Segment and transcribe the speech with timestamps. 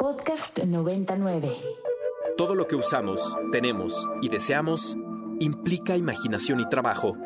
[0.00, 1.50] Podcast 99.
[2.38, 3.20] Todo lo que usamos,
[3.52, 4.96] tenemos y deseamos
[5.40, 7.18] implica imaginación y trabajo.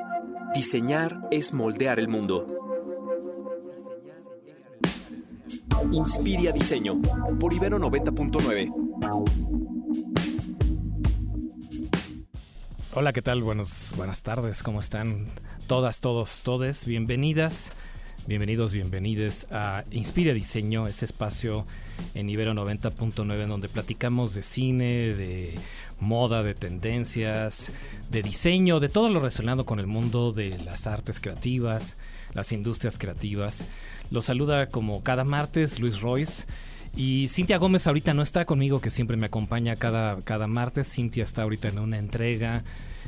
[0.53, 2.48] Diseñar es moldear el mundo.
[5.92, 7.00] Inspiria Diseño
[7.38, 8.72] por Ibero 90.9.
[12.93, 13.45] Hola, ¿qué tal?
[13.45, 15.29] Buenos, buenas tardes, ¿cómo están?
[15.69, 17.70] Todas, todos, todes, bienvenidas,
[18.27, 21.66] bienvenidos, bienvenides a Inspira Diseño, este espacio
[22.15, 25.55] en Ibero 90.9 donde platicamos de cine, de
[26.01, 27.73] moda, de tendencias,
[28.10, 31.96] de diseño, de todo lo relacionado con el mundo de las artes creativas,
[32.32, 33.66] las industrias creativas.
[34.10, 36.45] Los saluda como cada martes Luis Royce.
[36.96, 40.92] Y Cintia Gómez ahorita no está conmigo, que siempre me acompaña cada, cada martes.
[40.92, 42.62] Cintia está ahorita en una entrega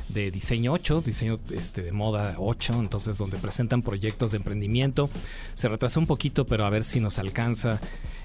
[0.09, 5.09] de diseño 8, diseño este, de moda 8, entonces donde presentan proyectos de emprendimiento.
[5.53, 7.79] Se retrasó un poquito, pero a ver si nos alcanza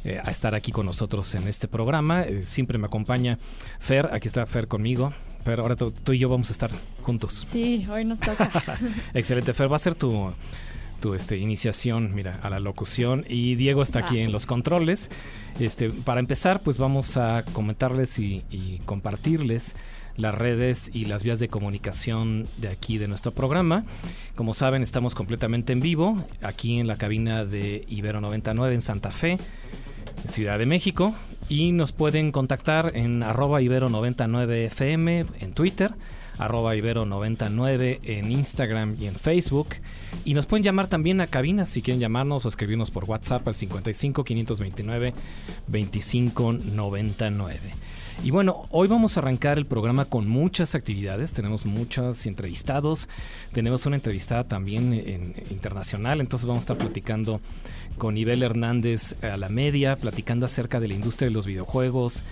[0.05, 2.23] eh, a estar aquí con nosotros en este programa.
[2.23, 3.39] Eh, siempre me acompaña
[3.79, 5.13] Fer, aquí está Fer conmigo.
[5.45, 6.71] Pero ahora tú, tú y yo vamos a estar
[7.03, 7.45] juntos.
[7.49, 8.49] Sí, hoy nos toca.
[9.15, 10.33] Excelente, Fer, va a ser tu
[11.03, 13.27] tu este, iniciación, mira, a la locución.
[13.29, 14.23] Y Diego está aquí Ah.
[14.23, 15.11] en los controles.
[15.61, 19.77] Este, para empezar, pues vamos a comentarles y, y compartirles
[20.17, 23.85] las redes y las vías de comunicación de aquí de nuestro programa.
[24.37, 29.11] Como saben, estamos completamente en vivo, aquí en la cabina de Ibero 99 en Santa
[29.11, 29.39] Fe,
[30.29, 31.15] Ciudad de México.
[31.49, 35.93] Y nos pueden contactar en arroba ibero99fm en Twitter,
[36.45, 39.69] arroba ibero99 en Instagram y en Facebook.
[40.25, 43.55] Y nos pueden llamar también a cabinas si quieren llamarnos o escribirnos por WhatsApp al
[43.55, 45.15] 55 529
[45.69, 47.59] 2599.
[48.25, 51.33] Y bueno, hoy vamos a arrancar el programa con muchas actividades.
[51.33, 53.09] Tenemos muchos entrevistados.
[53.53, 56.21] Tenemos una entrevistada también internacional.
[56.21, 57.41] Entonces vamos a estar platicando
[57.99, 62.23] con Ibel Hernández a la media, platicando acerca de la industria de los videojuegos,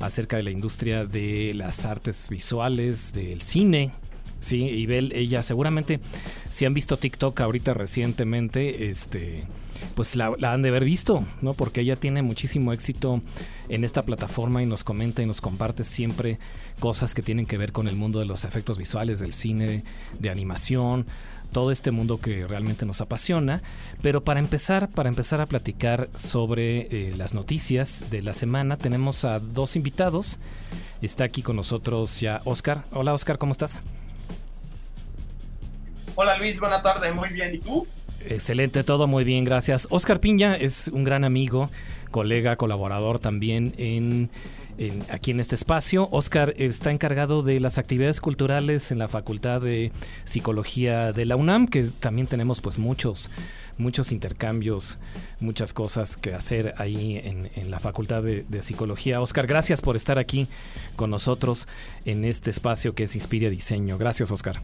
[0.00, 3.92] acerca de la industria de las artes visuales, del cine.
[4.40, 6.00] Sí, Ibel, ella seguramente,
[6.48, 9.44] si han visto TikTok ahorita recientemente, este,
[9.94, 11.52] pues la, la han de haber visto, ¿no?
[11.52, 13.20] Porque ella tiene muchísimo éxito
[13.68, 16.38] en esta plataforma y nos comenta y nos comparte siempre
[16.80, 19.84] cosas que tienen que ver con el mundo de los efectos visuales, del cine,
[20.18, 21.04] de animación,
[21.50, 23.62] todo este mundo que realmente nos apasiona.
[24.02, 29.24] Pero para empezar, para empezar a platicar sobre eh, las noticias de la semana, tenemos
[29.24, 30.38] a dos invitados.
[31.02, 32.84] Está aquí con nosotros ya Oscar.
[32.92, 33.82] Hola Oscar, ¿cómo estás?
[36.14, 37.54] Hola Luis, buena tarde, muy bien.
[37.54, 37.86] ¿Y tú?
[38.28, 39.86] Excelente, todo muy bien, gracias.
[39.90, 41.70] Oscar Piña es un gran amigo,
[42.10, 44.30] colega, colaborador también en,
[44.80, 46.08] en- aquí en este espacio.
[46.10, 49.92] Oscar está encargado de las actividades culturales en la Facultad de
[50.24, 53.30] Psicología de la UNAM, que también tenemos pues muchos
[53.78, 54.98] muchos intercambios,
[55.40, 59.22] muchas cosas que hacer ahí en, la Facultad de, de Psicología.
[59.22, 60.48] Oscar, gracias por estar aquí
[60.96, 61.66] con nosotros
[62.04, 63.96] en este espacio que es Inspira Diseño.
[63.96, 64.60] Gracias, Oscar.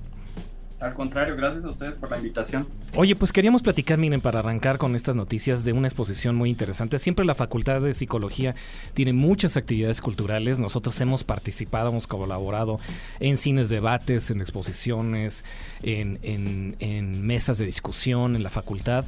[0.78, 2.66] Al contrario, gracias a ustedes por la invitación.
[2.94, 6.98] Oye, pues queríamos platicar, miren, para arrancar con estas noticias de una exposición muy interesante.
[6.98, 8.54] Siempre la Facultad de Psicología
[8.92, 10.58] tiene muchas actividades culturales.
[10.58, 12.78] Nosotros hemos participado, hemos colaborado
[13.20, 15.46] en cines debates, en exposiciones,
[15.82, 19.06] en, mesas de discusión en la facultad.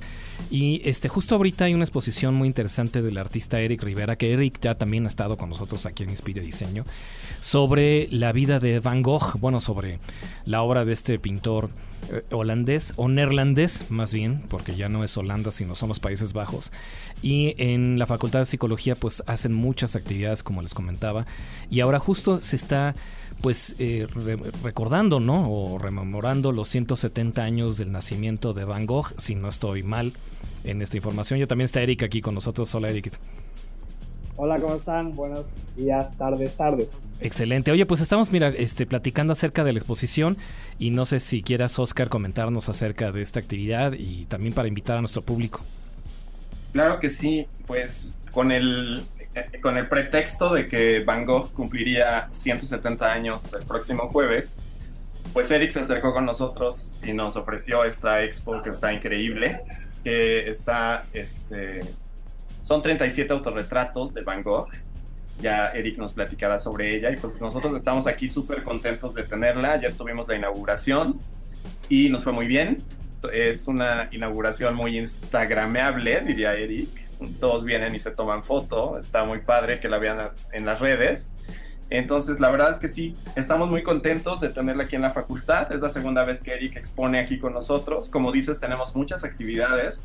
[0.50, 4.58] Y este, justo ahorita hay una exposición muy interesante del artista Eric Rivera, que Eric
[4.60, 6.84] ya también ha estado con nosotros aquí en Inspire Diseño,
[7.40, 9.98] sobre la vida de Van Gogh, bueno, sobre
[10.46, 11.57] la obra de este pintor
[12.10, 16.32] eh, holandés o neerlandés más bien, porque ya no es Holanda, sino son los Países
[16.32, 16.70] Bajos.
[17.22, 21.26] Y en la Facultad de Psicología pues hacen muchas actividades, como les comentaba,
[21.70, 22.94] y ahora justo se está
[23.40, 25.50] pues eh, re- recordando, ¿no?
[25.50, 30.12] O rememorando los 170 años del nacimiento de Van Gogh, si no estoy mal
[30.64, 31.38] en esta información.
[31.38, 32.74] Ya también está Eric aquí con nosotros.
[32.74, 33.12] Hola Eric.
[34.40, 35.16] Hola, ¿cómo están?
[35.16, 36.86] Buenos días, tardes, tardes.
[37.20, 37.72] Excelente.
[37.72, 40.36] Oye, pues estamos, mira, este, platicando acerca de la exposición
[40.78, 44.96] y no sé si quieras, Oscar, comentarnos acerca de esta actividad y también para invitar
[44.96, 45.60] a nuestro público.
[46.72, 49.02] Claro que sí, pues con el,
[49.60, 54.60] con el pretexto de que Van Gogh cumpliría 170 años el próximo jueves,
[55.32, 59.62] pues Eric se acercó con nosotros y nos ofreció esta expo que está increíble,
[60.04, 61.80] que está, este,
[62.68, 64.68] son 37 autorretratos de Van Gogh.
[65.40, 69.72] Ya Eric nos platicará sobre ella y pues nosotros estamos aquí súper contentos de tenerla.
[69.72, 71.18] Ayer tuvimos la inauguración
[71.88, 72.82] y nos fue muy bien.
[73.32, 76.90] Es una inauguración muy instagrameable, diría Eric.
[77.40, 78.98] Todos vienen y se toman foto.
[78.98, 81.32] Está muy padre que la vean en las redes.
[81.88, 85.72] Entonces, la verdad es que sí, estamos muy contentos de tenerla aquí en la facultad.
[85.72, 88.10] Es la segunda vez que Eric expone aquí con nosotros.
[88.10, 90.04] Como dices, tenemos muchas actividades.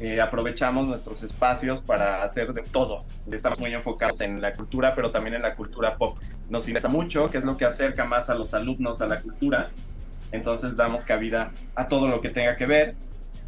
[0.00, 3.04] Eh, aprovechamos nuestros espacios para hacer de todo.
[3.30, 6.18] Estamos muy enfocados en la cultura, pero también en la cultura pop.
[6.48, 9.68] Nos interesa mucho, que es lo que acerca más a los alumnos a la cultura.
[10.32, 12.94] Entonces damos cabida a todo lo que tenga que ver.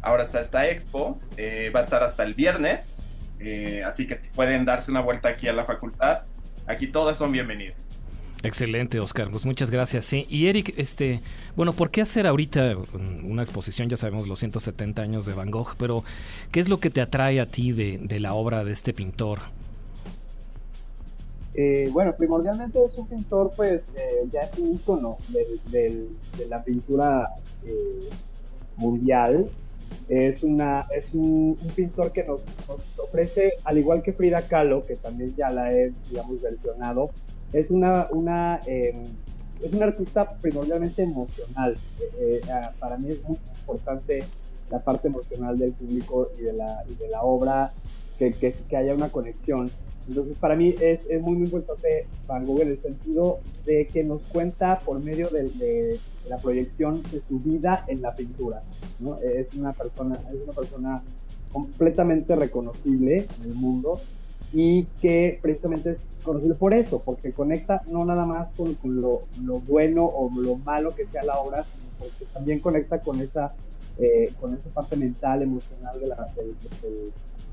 [0.03, 3.07] Ahora está esta expo, eh, va a estar hasta el viernes,
[3.39, 6.23] eh, así que si pueden darse una vuelta aquí a la facultad,
[6.67, 8.02] aquí todas son bienvenidas.
[8.43, 9.31] Excelente, Oscar.
[9.31, 10.11] Pues muchas gracias.
[10.11, 11.21] Y Eric, este,
[11.55, 12.75] bueno, ¿por qué hacer ahorita
[13.23, 13.87] una exposición?
[13.87, 16.03] Ya sabemos los 170 años de Van Gogh, pero
[16.51, 19.39] ¿qué es lo que te atrae a ti de, la obra de este pintor?
[21.53, 26.09] Eh, bueno, primordialmente es un pintor, pues, eh, ya es un ícono de,
[26.49, 27.29] la pintura
[27.65, 28.09] eh,
[28.75, 29.47] mundial.
[30.09, 34.97] Es, una, es un, pintor que nos, nos, ofrece, al igual que Frida Kahlo, que
[34.97, 37.11] también ya la he, digamos, versionado,
[37.53, 39.05] es una, una em,
[39.63, 41.77] es un artista primordialmente emocional.
[41.99, 44.23] Eh, eh, ah, para mí es muy importante
[44.69, 47.71] la parte emocional del público y de la, de la obra,
[48.19, 49.69] que, que, haya una conexión.
[50.07, 54.03] Entonces, para mí es, es, muy, muy importante Van Gogh en el sentido de que
[54.03, 58.63] nos cuenta por medio de, la proyección de su vida en la pintura.
[58.99, 59.19] ¿no?
[59.19, 61.03] Es, una persona, es una persona
[61.51, 63.99] completamente reconocible en el mundo
[64.51, 69.23] y que precisamente conocido por eso, porque conecta no nada más con, lo,
[69.67, 73.53] bueno o lo malo que sea la obra, sino porque también conecta con esa,
[73.99, 76.27] eh, con esa parte mental, emocional de, la,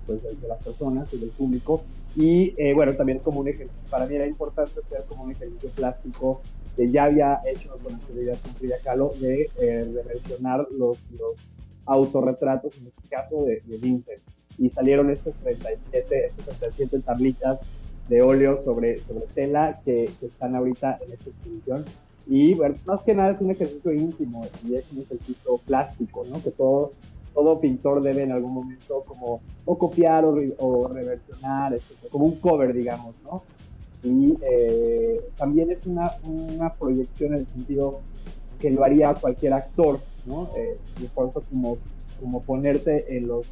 [0.07, 1.83] pues, de, las personas y del público.
[2.17, 5.69] Y eh, bueno, también como un ejercicio, para mí era importante hacer como un ejercicio
[5.71, 6.41] plástico
[6.77, 11.35] que ya había hecho con anterioridad con Frida Kahlo de, eh, de mencionar los, los
[11.87, 14.23] autorretratos, en este caso de, de Vincent
[14.61, 17.59] y salieron estos 37, estas 37 tablitas
[18.11, 21.85] de óleo sobre, sobre tela que, están ahorita en esta exposición.
[22.27, 26.43] Y bueno, más que nada es un ejercicio íntimo y es un ejercicio plástico, ¿no?
[26.43, 26.91] Que todo,
[27.33, 31.79] todo pintor debe en algún momento como o copiar o, o reversionar,
[32.11, 33.43] como un cover, digamos, ¿no?
[34.03, 38.01] Y eh, también es una, una proyección en el sentido
[38.59, 40.51] que lo haría cualquier actor, ¿no?
[40.57, 41.79] Eh, y por como,
[42.19, 43.47] como ponerte en los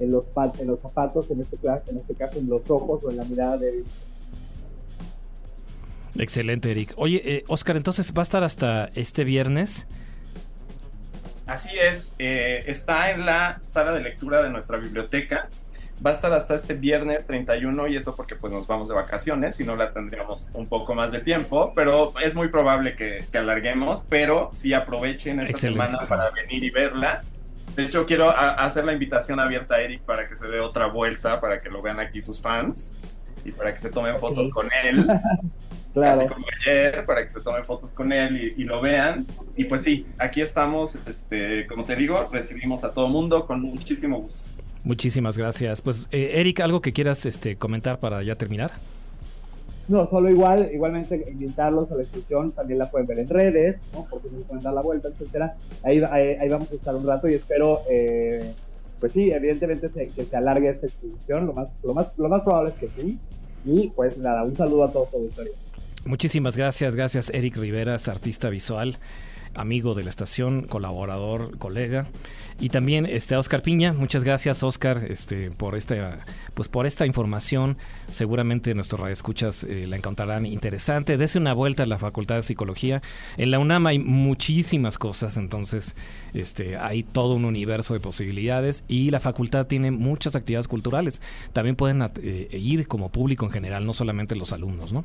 [0.00, 0.24] en los,
[0.58, 1.56] en los zapatos, en este,
[1.86, 3.84] en este caso en los ojos o en la mirada de
[6.18, 6.92] Excelente, Eric.
[6.96, 9.86] Oye, eh, Oscar, entonces va a estar hasta este viernes.
[11.46, 15.48] Así es, eh, está en la sala de lectura de nuestra biblioteca.
[16.04, 19.60] Va a estar hasta este viernes 31 y eso porque pues nos vamos de vacaciones
[19.60, 24.06] y no la tendríamos un poco más de tiempo, pero es muy probable que, alarguemos,
[24.08, 27.22] pero sí aprovechen esta semana para venir y verla.
[27.76, 31.40] De hecho, quiero hacer la invitación abierta a Eric para que se dé otra vuelta,
[31.40, 32.96] para que lo vean aquí sus fans
[33.44, 35.06] y para que se tomen fotos con él.
[35.94, 36.26] claro.
[36.28, 39.26] como ayer, para que se tomen fotos con él y, lo vean.
[39.56, 44.20] Y pues sí, aquí estamos, este, como te digo, recibimos a todo mundo con muchísimo
[44.20, 44.38] gusto.
[44.82, 45.82] Muchísimas gracias.
[45.82, 48.72] Pues, eh, Eric, ¿algo que quieras este, comentar para ya terminar?
[49.90, 54.06] No, solo igual, igualmente invitarlos a la exposición, también la pueden ver en redes, ¿no?
[54.08, 55.56] porque se pueden dar la vuelta, etcétera.
[55.82, 58.52] Ahí, ahí, vamos a estar un rato y espero, eh,
[59.00, 62.70] pues sí, evidentemente que se alargue esta exposición, lo más, lo más, lo más probable
[62.70, 63.18] es que sí.
[63.64, 65.54] Y pues nada, un saludo a todos auditorio.
[66.04, 68.96] Muchísimas gracias, gracias Eric Riveras, artista visual
[69.54, 72.06] amigo de la estación, colaborador, colega.
[72.60, 76.18] Y también este Oscar Piña, muchas gracias Oscar este, por esta
[76.52, 77.78] pues por esta información.
[78.10, 81.16] Seguramente nuestros radioescuchas eh, la encontrarán interesante.
[81.16, 83.00] Dese una vuelta a la Facultad de Psicología.
[83.38, 85.96] En la UNAM hay muchísimas cosas, entonces
[86.34, 91.22] este hay todo un universo de posibilidades y la facultad tiene muchas actividades culturales.
[91.54, 95.02] También pueden eh, ir como público en general, no solamente los alumnos, ¿no?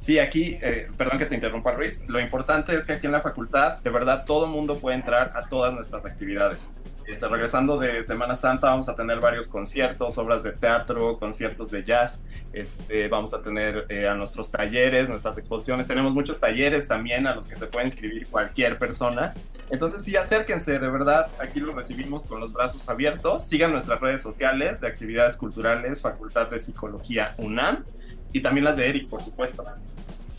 [0.00, 3.20] Sí, aquí, eh, perdón que te interrumpa Luis, lo importante es que aquí en la
[3.20, 6.72] facultad, de verdad, todo mundo puede entrar a todas nuestras actividades.
[7.06, 11.84] Este, regresando de Semana Santa, vamos a tener varios conciertos, obras de teatro, conciertos de
[11.84, 17.26] jazz, este, vamos a tener eh, a nuestros talleres, nuestras exposiciones, tenemos muchos talleres también
[17.26, 19.34] a los que se puede inscribir cualquier persona.
[19.70, 23.44] Entonces sí, acérquense, de verdad, aquí lo recibimos con los brazos abiertos.
[23.46, 27.84] Sigan nuestras redes sociales de actividades culturales, Facultad de Psicología UNAM
[28.32, 29.64] y también las de Eric, por supuesto.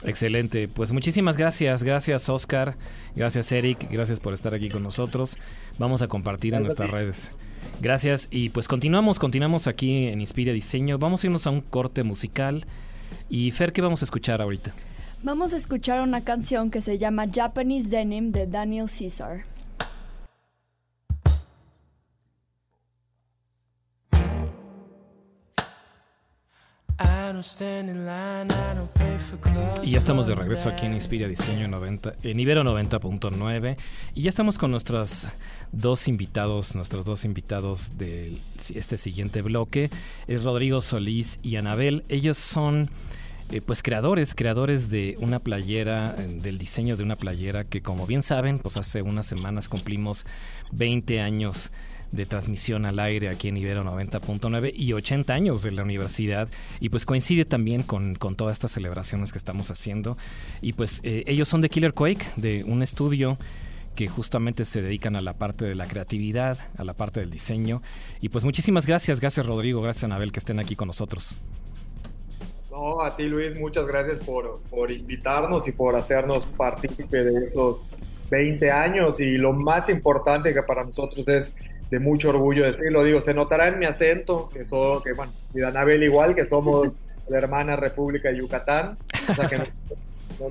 [0.03, 2.75] Excelente, pues muchísimas gracias, gracias Oscar,
[3.15, 5.37] gracias Eric, gracias por estar aquí con nosotros.
[5.77, 7.31] Vamos a compartir en nuestras redes.
[7.81, 10.97] Gracias y pues continuamos, continuamos aquí en Inspira Diseño.
[10.97, 12.65] Vamos a irnos a un corte musical.
[13.29, 14.73] Y Fer, ¿qué vamos a escuchar ahorita?
[15.23, 19.45] Vamos a escuchar una canción que se llama Japanese Denim de Daniel Caesar.
[29.83, 33.77] Y ya estamos de regreso aquí en Inspira Diseño 90, en Ibero 90.9
[34.13, 35.27] y ya estamos con nuestros
[35.71, 38.37] dos invitados, nuestros dos invitados de
[38.75, 39.89] este siguiente bloque,
[40.27, 42.03] es Rodrigo Solís y Anabel.
[42.09, 42.89] Ellos son
[43.51, 48.07] eh, pues creadores, creadores de una playera, eh, del diseño de una playera que como
[48.07, 50.25] bien saben, pues hace unas semanas cumplimos
[50.71, 51.71] 20 años
[52.11, 56.49] de transmisión al aire aquí en Ibero 90.9 y 80 años de la universidad.
[56.79, 60.17] Y pues coincide también con, todas estas celebraciones que estamos haciendo.
[60.61, 63.37] Y pues eh, ellos son de Killer Quake, de un estudio
[63.95, 67.81] que justamente se dedican a la parte de la creatividad, a la parte del diseño.
[68.21, 71.35] Y pues muchísimas gracias, gracias Rodrigo, gracias Anabel que estén aquí con nosotros.
[72.69, 77.79] No, a ti Luis, muchas gracias por, por invitarnos y por hacernos partícipe de estos
[78.29, 79.19] 20 años.
[79.19, 81.53] Y lo más importante que para nosotros es
[81.91, 85.61] de mucho orgullo decirlo, digo, se notará en mi acento, que todo, que bueno, y
[85.61, 88.97] Anabel igual, que somos la hermana República de Yucatán,
[89.29, 89.61] o sea que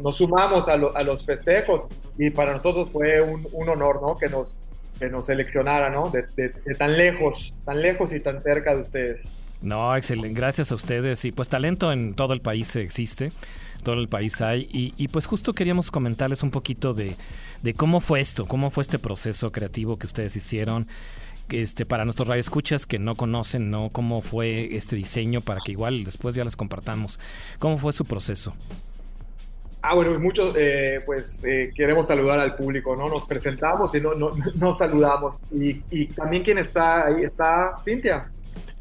[0.01, 4.17] nos, sumamos a, a, los festejos y para nosotros fue un, un honor, ¿no?
[4.17, 4.57] Que nos,
[4.99, 6.11] que nos seleccionara, ¿no?
[6.11, 9.21] De, de, tan lejos, tan lejos y tan cerca de ustedes.
[9.63, 13.33] No, excelente, gracias a ustedes y pues talento en todo el país existe
[13.83, 14.69] todo el país hay.
[14.71, 17.17] Y, y, pues justo queríamos comentarles un poquito de,
[17.63, 20.87] de, cómo fue esto, cómo fue este proceso creativo que ustedes hicieron,
[21.53, 26.05] este, para nuestros radioescuchas que no conocen no cómo fue este diseño para que igual
[26.05, 27.19] después ya les compartamos
[27.59, 28.55] cómo fue su proceso
[29.83, 33.09] Ah, bueno, muchos, eh, pues eh, queremos saludar al público, ¿no?
[33.09, 35.37] Nos presentamos y no, no, no saludamos.
[35.51, 38.31] Y, y, también quien está ahí está Cintia.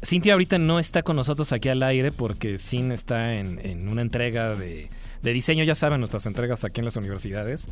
[0.04, 4.02] Cintia ahorita no está con nosotros aquí al aire porque Sin está en, en una
[4.02, 4.90] entrega de,
[5.22, 7.66] de diseño, ya saben, nuestras entregas aquí en las universidades.
[7.66, 7.68] y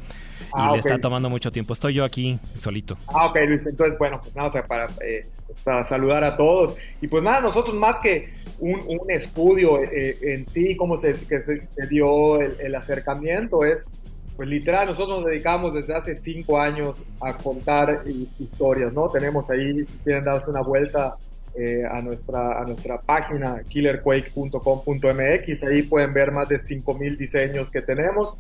[0.53, 1.73] ah, le está tomando mucho tiempo.
[1.73, 2.97] Estoy yo aquí solito.
[3.07, 3.67] Ah, ok, Luis.
[3.67, 5.27] Entonces, bueno, pues nada, para, eh,
[5.65, 6.77] para saludar a todos.
[7.01, 11.43] Y pues nada, nosotros más que un, un estudio eh, en sí, cómo se, que
[11.43, 13.89] se, dio el, el, acercamiento, es,
[14.37, 18.05] pues literal, nosotros nos dedicamos desde hace cinco años a contar
[18.39, 19.09] historias, ¿no?
[19.09, 21.17] Tenemos ahí, si quieren darse una vuelta
[21.61, 25.65] eh, a, nuestra, a nuestra página killerquake.com.mx.
[25.65, 28.39] Ahí pueden ver más de 5.000 diseños que tenemos.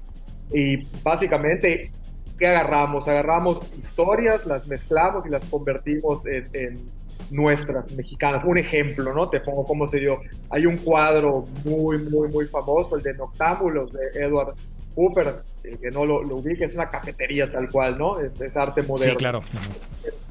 [0.52, 1.90] Y básicamente,
[2.38, 3.08] ¿qué agarramos?
[3.08, 6.96] Agarramos historias, las mezclamos y las convertimos en,
[7.32, 8.44] nuestras mexicanas.
[8.44, 9.28] Un ejemplo, ¿no?
[9.28, 10.20] Te pongo cómo se dio.
[10.48, 14.54] Hay un cuadro muy, muy, muy famoso, el de Noctámbulos de Edward
[14.94, 18.20] Cooper, el que no lo, lo ubique, es una cafetería tal cual, ¿no?
[18.20, 19.12] Es, es arte moderno.
[19.12, 19.40] Sí, claro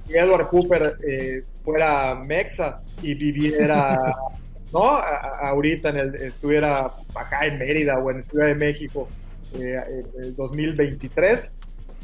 [0.08, 4.15] si Edward Cooper eh, fuera mexa y viviera,
[4.74, 4.84] ¿no?
[4.84, 9.08] ahorita en el, estuviera acá en Mérida o en Ciudad de México
[9.56, 9.79] eh,
[10.15, 11.51] en el 2023,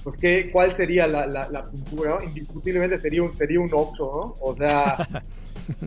[0.03, 2.19] pues ¿qué, ¿cuál sería la, la, pintura?
[2.23, 4.35] Indiscutiblemente sería un, sería un Oxxo, ¿no?
[4.45, 4.97] O sea,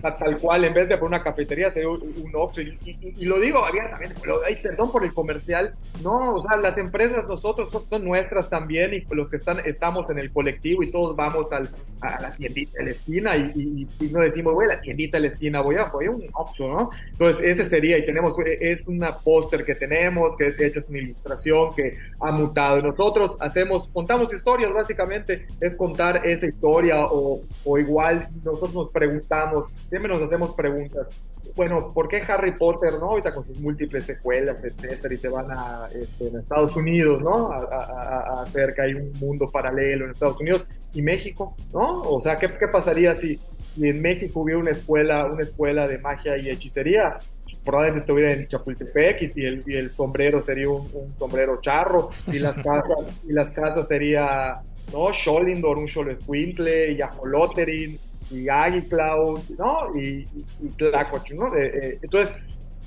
[0.01, 2.61] tal cual, en vez de por una cafetería, sería un, Oxxo.
[2.61, 4.17] Y, lo digo abiertamente,
[4.47, 5.75] ay, perdón por el comercial.
[6.03, 10.19] No, o sea, las empresas nosotros son, nuestras también y los que están, estamos en
[10.19, 14.55] el colectivo y todos vamos al, a la tiendita de la esquina y, no decimos,
[14.55, 16.91] voy a la tiendita de la esquina, voy a, voy a un Oxxo, ¿no?
[17.11, 20.99] Entonces, ese sería, y tenemos, es una póster que tenemos, que de hecho es una
[20.99, 22.79] ilustración que ha mutado.
[22.79, 28.91] Y nosotros hacemos, contamos historias, básicamente, es contar esa historia o, o igual nosotros nos
[28.91, 31.09] preguntamos, siempre nos hacemos preguntas.
[31.55, 33.11] Bueno, ¿por qué Harry Potter, no?
[33.11, 37.51] Ahorita con sus múltiples secuelas, etcétera, y se van a, este, Estados Unidos, ¿no?
[37.51, 42.03] A, hacer que hay un mundo paralelo en Estados Unidos y México, ¿no?
[42.03, 43.39] O sea, ¿qué, qué pasaría si,
[43.81, 47.19] en México hubiera una escuela, una escuela de magia y hechicería?
[47.67, 52.55] probablemente estuviera en Chapultepec y el, y el sombrero sería un, sombrero charro y las
[52.55, 54.61] casas y las casas sería
[54.93, 57.99] no Scholindor, un Xolescuintle y Ajoloterin
[58.31, 58.47] y
[58.89, 59.97] Cloud, ¿no?
[59.97, 60.29] Y,
[60.61, 61.55] y, ¿no?
[61.57, 62.37] Eh, entonces,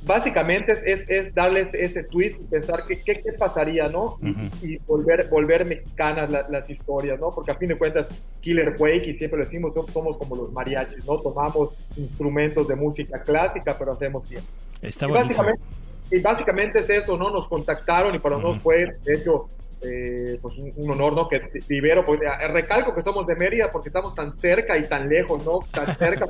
[0.03, 4.17] básicamente es, es, darles ese twist y pensar qué, qué, pasaría, ¿no?
[4.61, 7.31] y, volver, volver mexicanas las historias, ¿no?
[7.31, 8.07] Porque a fin de cuentas,
[8.41, 11.19] Killer Quake, y siempre lo decimos, somos como los mariachis, ¿no?
[11.19, 14.43] Tomamos instrumentos de música clásica, pero hacemos bien.
[14.81, 15.61] Está y básicamente,
[16.11, 17.29] y básicamente es eso, ¿no?
[17.29, 19.49] Nos contactaron y para nosotros fue, de hecho,
[19.81, 21.27] eh, pues un, honor, ¿no?
[21.29, 25.07] Que Vivero, pues, eh, recalco que somos de Mérida porque estamos tan cerca y tan
[25.07, 25.59] lejos, ¿no?
[25.71, 26.25] Tan cerca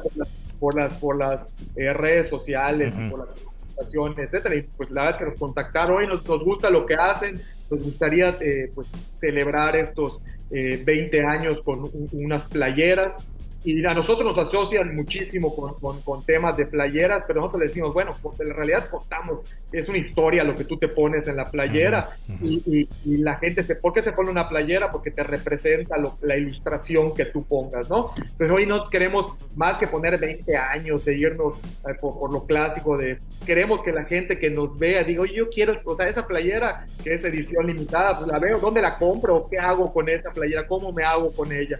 [0.59, 4.55] por, las, por las eh, redes sociales, por las comunicaciones, etcétera.
[4.55, 7.41] Y pues la verdad es que nos contactaron y nos, nos gusta lo que hacen,
[7.71, 8.37] nos gustaría
[8.75, 8.87] pues
[9.17, 10.19] celebrar estos
[10.51, 13.15] 20 años con unas playeras
[13.63, 17.93] y a nosotros nos asocian muchísimo con, con, temas de playeras, pero nosotros le decimos,
[17.93, 19.39] bueno, pues en realidad contamos,
[19.71, 22.09] es una historia lo que tú te pones en la playera
[22.41, 24.91] y, y, la gente se, ¿por qué se pone una playera?
[24.91, 28.11] Porque te representa la ilustración que tú pongas, ¿no?
[28.37, 33.19] Pero hoy no queremos más que poner 20 años, seguirnos eh, por, lo clásico de,
[33.45, 37.13] queremos que la gente que nos vea diga, yo quiero, o sea, esa playera que
[37.13, 39.47] es edición limitada, pues la veo, ¿dónde la compro?
[39.49, 40.65] ¿Qué hago con esa playera?
[40.65, 41.79] ¿Cómo me hago con ella?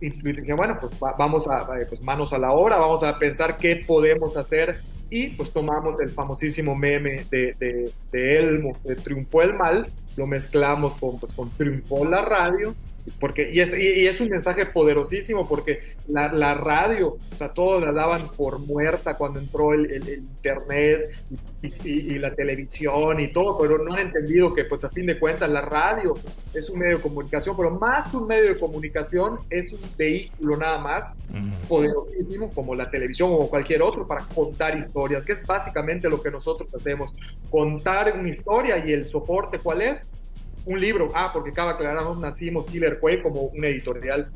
[0.00, 3.84] Y dije, bueno, pues vamos a, pues manos a la obra, vamos a pensar qué
[3.86, 9.54] podemos hacer y pues tomamos el famosísimo meme de, de, de Elmo, de Triunfó el
[9.54, 9.86] Mal,
[10.16, 12.74] lo mezclamos con, pues, con Triunfó la Radio
[13.20, 17.82] porque, y, es, y, es un mensaje poderosísimo porque la, la, radio, o sea, todos
[17.82, 21.10] la daban por muerta cuando entró el, el, internet
[21.62, 25.18] y, y, la televisión y todo, pero no han entendido que, pues a fin de
[25.18, 26.14] cuentas, la radio
[26.52, 30.56] es un medio de comunicación, pero más que un medio de comunicación, es un vehículo
[30.56, 31.12] nada más
[31.68, 36.30] poderosísimo como la televisión o cualquier otro para contar historias, que es básicamente lo que
[36.30, 37.14] nosotros hacemos,
[37.50, 40.06] contar una historia y el soporte, ¿cuál es?
[40.66, 44.30] Un libro, ah, porque cada aclaramos, nacimos Killer Quake como un editorial.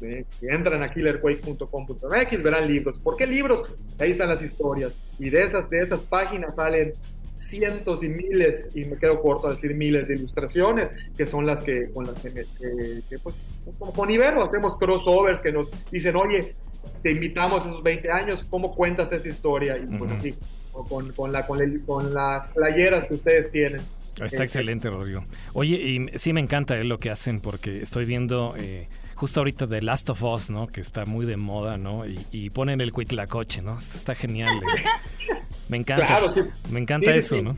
[0.00, 3.00] Que entran a killerquake.com.mx verán libros.
[3.00, 3.62] ¿Por qué libros?
[3.98, 4.92] Ahí están las historias.
[5.18, 6.92] Y de esas, de esas páginas salen
[7.30, 11.62] cientos y miles, y me quedo corto al decir miles de ilustraciones, que son las
[11.62, 13.36] que con las que, que, pues,
[13.78, 16.54] como con Ibero hacemos crossovers que nos dicen, oye,
[17.02, 19.76] te invitamos a esos 20 años, ¿cómo cuentas esa historia?
[19.78, 20.34] Y pues así,
[20.72, 23.80] con, con, la, con, con las playeras que ustedes tienen.
[24.22, 25.24] Está excelente, Rodrigo.
[25.52, 29.66] Oye, y sí me encanta eh, lo que hacen porque estoy viendo eh, justo ahorita
[29.66, 30.66] The Last of Us, ¿no?
[30.68, 32.04] Que está muy de moda, ¿no?
[32.06, 33.76] Y, ponen el cuitlacoche, ¿no?
[33.76, 34.56] Está genial.
[34.58, 35.36] Eh.
[35.68, 36.32] Me encanta.
[36.70, 37.56] Me encanta eso, ¿no?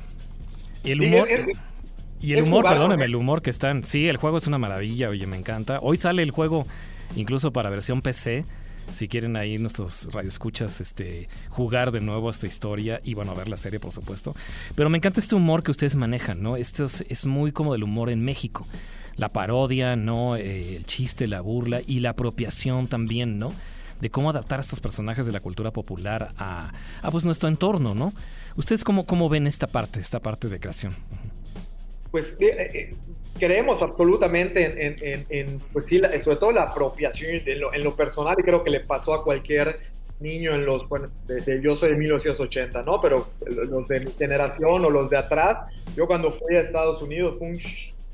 [0.84, 1.28] Y el humor...
[2.20, 3.84] y el humor, perdóneme, el humor que están.
[3.84, 5.80] Sí, el juego es una maravilla, oye, me encanta.
[5.82, 6.66] Hoy sale el juego
[7.14, 8.44] incluso para versión PC
[8.92, 13.56] si quieren ahí nuestros radioescuchas este, jugar de nuevo esta historia y bueno, ver la
[13.56, 14.34] serie por supuesto.
[14.74, 16.56] Pero me encanta este humor que ustedes manejan, ¿no?
[16.56, 18.66] Esto es, muy como del humor en México.
[19.16, 20.36] La parodia, ¿no?
[20.36, 23.52] Eh, el chiste, la burla y la apropiación también, ¿no?
[24.00, 27.94] De cómo adaptar a estos personajes de la cultura popular a, a pues nuestro entorno,
[27.94, 28.12] ¿no?
[28.56, 30.94] ¿Ustedes cómo, cómo ven esta parte, esta parte de creación?
[32.10, 32.96] Pues eh, eh,
[33.38, 38.62] creemos absolutamente en, en, pues sí, sobre todo la apropiación en lo personal y creo
[38.64, 39.78] que le pasó a cualquier
[40.20, 41.10] niño en los, bueno,
[41.62, 43.00] yo soy de 1980, ¿no?
[43.00, 45.62] Pero los de mi generación o los de atrás,
[45.94, 47.60] yo cuando fui a Estados Unidos fue un,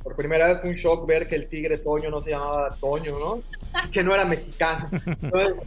[0.02, 3.18] por primera vez fue un shock ver que el tigre Toño no se llamaba Toño,
[3.18, 3.42] ¿no?
[3.92, 4.88] Que no era mexicano.
[5.22, 5.64] Entonces,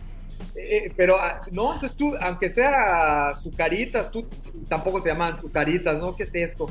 [0.56, 4.26] eh, pero, ah, no, entonces tú, aunque sea Zucaritas, tú
[4.68, 6.16] tampoco se llaman Zucaritas, ¿no?
[6.16, 6.70] ¿Qué es esto?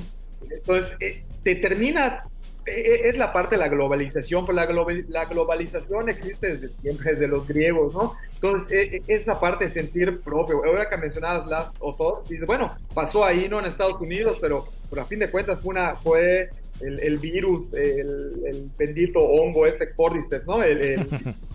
[0.50, 2.22] Entonces, eh, te terminas
[2.66, 4.56] es la parte de la globalización, pero
[5.08, 8.14] la, globalización existe desde siempre, desde los griegos, ¿no?
[8.34, 10.64] Entonces, e, esa parte de sentir propio.
[10.64, 13.58] Ahora que mencionabas Last of Us, dices, bueno, pasó ahí, ¿no?
[13.58, 18.70] En Estados Unidos, pero, pero a fin de cuentas fue, una, fue el, virus, el,
[18.76, 20.62] bendito hongo este Cordyceps, ¿no?
[20.62, 21.06] El,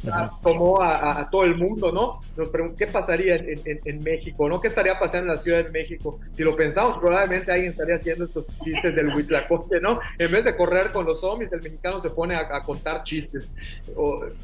[0.43, 2.21] tomó a, todo el mundo, ¿no?
[2.37, 4.61] Nos preguntó qué pasaría en, México, ¿no?
[4.61, 6.19] ¿Qué estaría pasando en la Ciudad de México?
[6.33, 9.99] Si lo pensamos, probablemente alguien estaría haciendo estos chistes del Huitlacoche, ¿no?
[10.17, 13.49] En vez de correr con los zombies, el mexicano se pone a, contar chistes.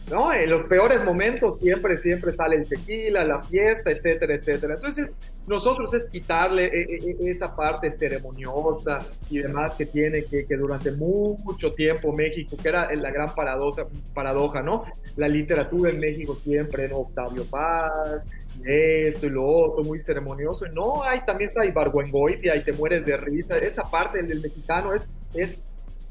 [0.09, 0.33] ¿No?
[0.33, 4.75] En los peores momentos siempre, siempre sale el tequila, la fiesta, etcétera, etcétera.
[4.75, 5.15] Entonces,
[5.47, 10.57] nosotros es quitarle eh, eh, eh, esa parte ceremoniosa y demás que tiene que, que
[10.65, 14.85] durante mucho tiempo México, que era la gran paradoja, paradoja, ¿no?
[15.15, 16.97] La literatura en México siempre, ¿no?
[16.97, 18.27] Octavio Paz,
[18.63, 20.65] esto y lo otro, muy ceremonioso.
[20.67, 23.57] No, hay también está Ibargüengoitia y te mueres de risa.
[23.57, 25.63] Esa parte del, mexicano es, es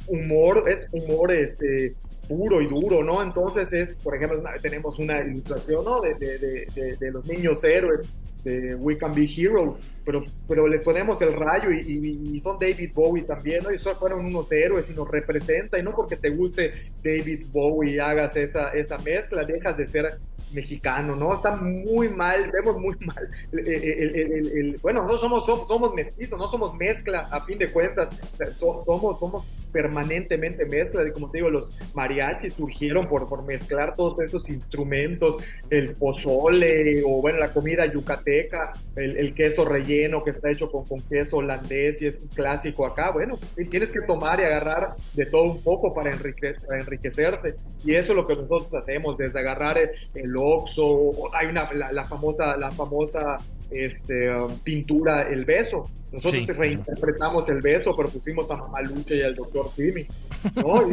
[0.06, 1.94] humor, es humor este,
[2.28, 3.22] puro y duro, ¿no?
[3.22, 6.00] Entonces es, por ejemplo, tenemos una ilustración, ¿no?
[6.00, 8.08] De, de, los niños héroes
[8.44, 13.24] de We Can Be Heroes, pero, pero les ponemos el rayo y, son David Bowie
[13.24, 13.72] también, ¿no?
[13.72, 17.98] Y fueron unos héroes y nos representa, y no porque te guste David Bowie y
[17.98, 20.18] hagas esa, esa mezcla, dejas de ser
[20.52, 21.34] mexicano, ¿no?
[21.34, 23.28] Está muy mal, vemos muy mal.
[23.52, 28.14] El, bueno, no somos, somos, somos, mestizos, no somos mezcla, a fin de cuentas,
[28.58, 28.84] somos,
[29.18, 34.48] somos permanentemente mezcla, y como te digo, los mariachis surgieron por, por mezclar todos esos
[34.48, 40.84] instrumentos, el pozole, o bueno, la comida yucateca, el, queso relleno que está hecho con,
[40.84, 43.36] con queso holandés y es un clásico acá, bueno,
[43.68, 48.28] tienes que tomar y agarrar de todo un poco para, enriquecerte, y eso es lo
[48.28, 53.38] que nosotros hacemos, desde agarrar el, Oxxo, hay una, la, famosa, la famosa
[53.70, 55.90] este, um, pintura El Beso.
[56.14, 60.06] Nosotros reinterpretamos el beso, pero pusimos a Mamalucha y al doctor Simi.
[60.54, 60.88] ¿no?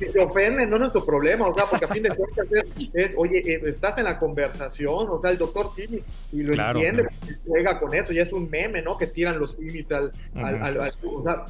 [0.00, 2.46] Y, se ofenden, no es nuestro problema, o sea, porque a fin de cuentas
[2.94, 7.06] es, oye, eh, estás en la conversación, o sea, el doctor Simi, y lo entiende,
[7.46, 8.96] juega con eso, ya es un meme, ¿no?
[8.96, 11.46] Que tiran los Simis al, al, o sea,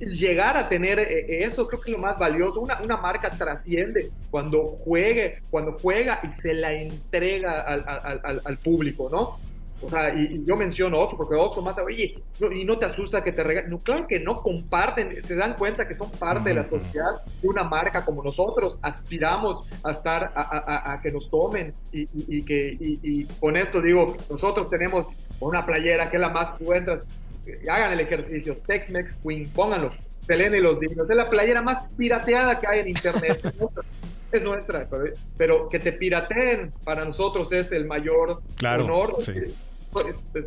[0.00, 2.60] llegar a tener eh, eso, creo que es lo más valioso.
[2.60, 9.08] Una, una marca trasciende cuando juegue, cuando juega y se la entrega al, al público,
[9.10, 9.49] ¿no?
[9.82, 13.32] O sea, y, yo menciono otro, porque otro más, oye, y no te asusta que
[13.32, 13.70] te regalen.
[13.70, 17.48] No, claro que no comparten, se dan cuenta que son parte de la sociedad de
[17.48, 18.78] una marca como nosotros.
[18.82, 25.06] Aspiramos a estar, a, que nos tomen y, que, y, con esto digo, nosotros tenemos
[25.40, 27.02] una playera que es la más, encuentras,
[27.68, 29.90] hagan el ejercicio, Tex-Mex Queen, pónganlo,
[30.26, 33.40] Selena y los Dignos, es la playera más pirateada que hay en internet.
[34.32, 34.86] es nuestra,
[35.36, 39.16] pero, que te pirateen para nosotros es el mayor honor.
[39.22, 39.32] Sí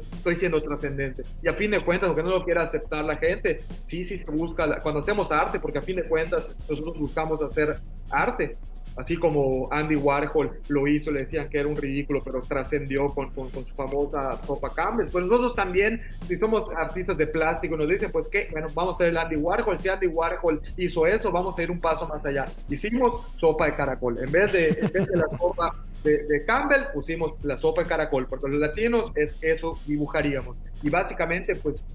[0.08, 1.24] estoy, siendo trascendente.
[1.42, 4.30] Y a fin de cuentas, aunque no lo quiera aceptar la gente, sí, sí se
[4.32, 7.80] busca, cuando hacemos arte, porque a fin de cuentas nosotros buscamos hacer
[8.10, 8.58] arte,
[8.96, 13.32] así como Andy Warhol lo hizo, le decían que era un ridículo, pero trascendió con,
[13.32, 15.08] con, su famosa sopa Campbell.
[15.12, 18.98] Pues nosotros también, si somos artistas de plástico, nos dicen, pues que, bueno, vamos a
[19.00, 22.26] ser el Andy Warhol, si Andy Warhol hizo eso, vamos a ir un paso más
[22.26, 22.46] allá.
[22.70, 27.44] Hicimos sopa de caracol, en vez de, en vez de la sopa de, Campbell pusimos
[27.44, 30.58] la sopa de caracol, porque los latinos es eso dibujaríamos.
[30.82, 31.86] Y básicamente, pues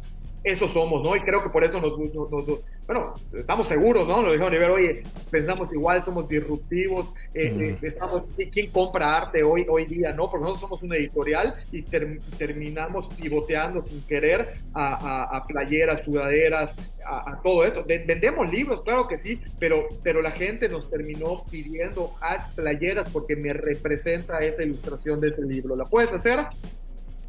[0.44, 1.16] eso somos, ¿no?
[1.16, 1.94] Y creo que por eso nos,
[2.86, 4.22] bueno, estamos seguros, ¿no?
[4.22, 9.66] Lo dijeron Oliver, oye, pensamos igual, somos disruptivos, eh, eh, estamos, ¿quién compra arte hoy,
[9.68, 10.30] hoy día, no?
[10.30, 16.72] Porque nosotros somos una editorial y terminamos pivoteando sin querer a, playeras, sudaderas,
[17.04, 17.84] a, todo esto.
[17.86, 23.36] vendemos libros, claro que sí, pero, pero la gente nos terminó pidiendo, haz playeras porque
[23.36, 25.76] me representa esa ilustración de ese libro.
[25.76, 26.46] ¿La puedes hacer?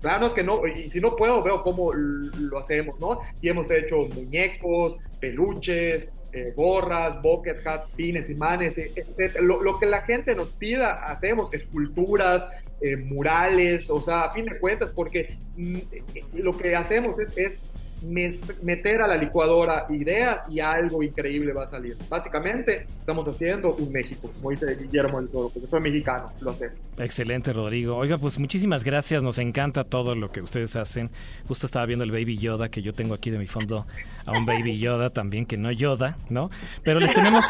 [0.01, 3.19] Claro, es que no, y si no puedo, veo cómo lo hacemos, ¿no?
[3.41, 9.39] Y hemos hecho muñecos, peluches, eh, gorras, bucket hat, pines, imanes, etc.
[9.41, 12.47] Lo, lo, que la gente nos pida, hacemos, esculturas,
[12.81, 17.35] eh, murales, o sea, a fin de cuentas, porque mm, eh, lo que hacemos es,
[17.35, 17.61] es
[18.01, 21.97] meter a la licuadora ideas y algo increíble va a salir.
[22.09, 26.71] Básicamente, estamos haciendo un México, como dice Guillermo del Toro, porque soy mexicano, lo hace.
[26.97, 27.95] Excelente, Rodrigo.
[27.95, 31.09] Oiga, pues muchísimas gracias, nos encanta todo lo que ustedes hacen.
[31.47, 33.85] Justo estaba viendo el Baby Yoda, que yo tengo aquí de mi fondo
[34.25, 36.49] a un Baby Yoda también, que no Yoda, ¿no?
[36.83, 37.45] Pero les tenemos,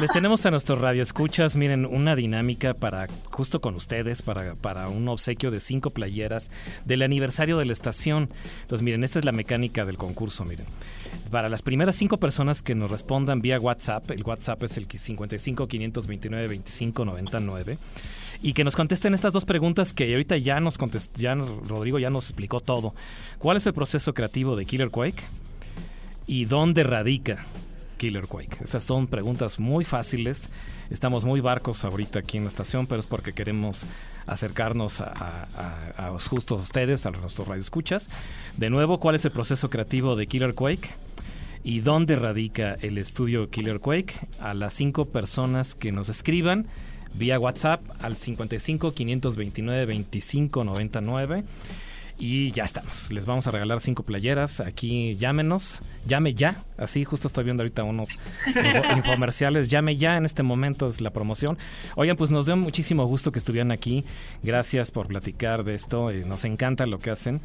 [0.00, 5.08] les tenemos a nuestros radioescuchas, miren, una dinámica para, justo con ustedes, para, para un
[5.08, 6.50] obsequio de cinco playeras
[6.84, 8.30] del aniversario de la estación.
[8.62, 10.66] Entonces, miren, esta es la mecánica del concurso, miren.
[11.30, 15.66] Para las primeras cinco personas que nos respondan vía WhatsApp, el WhatsApp es el 55
[15.66, 17.78] 529 25 99
[18.42, 22.10] y que nos contesten estas dos preguntas que ahorita ya nos contestó, ya Rodrigo ya
[22.10, 22.94] nos explicó todo.
[23.38, 25.24] ¿Cuál es el proceso creativo de Killer Quake?
[26.28, 27.46] ¿Y dónde radica
[27.96, 28.58] Killer Quake?
[28.62, 30.50] Esas son preguntas muy fáciles.
[30.90, 33.86] Estamos muy barcos ahorita aquí en la estación, pero es porque queremos
[34.26, 35.48] acercarnos a,
[35.96, 38.10] a, justo a ustedes, a nuestros radioescuchas.
[38.58, 40.90] De nuevo, ¿cuál es el proceso creativo de Killer Quake?
[41.64, 44.12] ¿Y dónde radica el estudio Killer Quake?
[44.38, 46.66] A las cinco personas que nos escriban
[47.14, 51.44] vía WhatsApp al 55 529 25 99
[52.18, 53.10] y ya estamos.
[53.12, 54.60] Les vamos a regalar cinco playeras.
[54.60, 55.80] Aquí llámenos.
[56.06, 56.64] Llame ya.
[56.76, 58.10] Así, justo estoy viendo ahorita unos
[58.96, 59.68] infomerciales.
[59.68, 60.16] Llame ya.
[60.16, 61.58] En este momento es la promoción.
[61.94, 64.04] Oigan, pues nos dio muchísimo gusto que estuvieran aquí.
[64.42, 66.10] Gracias por platicar de esto.
[66.10, 67.40] Eh, nos encanta lo que hacen.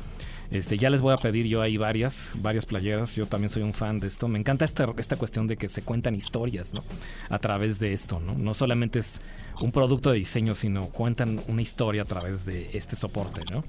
[0.50, 3.16] Este, ya les voy a pedir yo ahí varias, varias playeras.
[3.16, 4.28] Yo también soy un fan de esto.
[4.28, 6.84] Me encanta esta, esta cuestión de que se cuentan historias, ¿no?
[7.30, 8.36] A través de esto, ¿no?
[8.36, 9.22] No solamente es
[9.60, 13.64] un producto de diseño, sino cuentan una historia a través de este soporte, ¿no?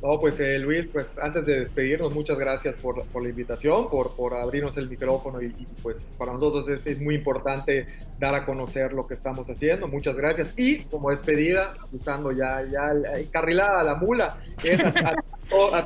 [0.00, 4.14] No, pues eh, Luis, pues antes de despedirnos, muchas gracias por, por la invitación, por,
[4.14, 5.50] por, abrirnos el micrófono y,
[5.82, 7.86] pues para nosotros es, es, muy importante
[8.20, 9.88] dar a conocer lo que estamos haciendo.
[9.88, 10.54] Muchas gracias.
[10.56, 14.38] Y como despedida, usando ya, ya encarrilada la mula,
[15.04, 15.14] a,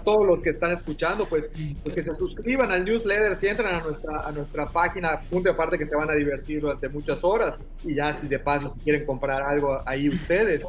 [0.02, 1.46] todos los que están escuchando, pues,
[1.82, 5.78] pues que se suscriban al newsletter, si entran a nuestra, a nuestra página, punto aparte
[5.78, 9.06] que te van a divertir durante muchas horas y ya si de paso si quieren
[9.06, 10.64] comprar algo ahí ustedes.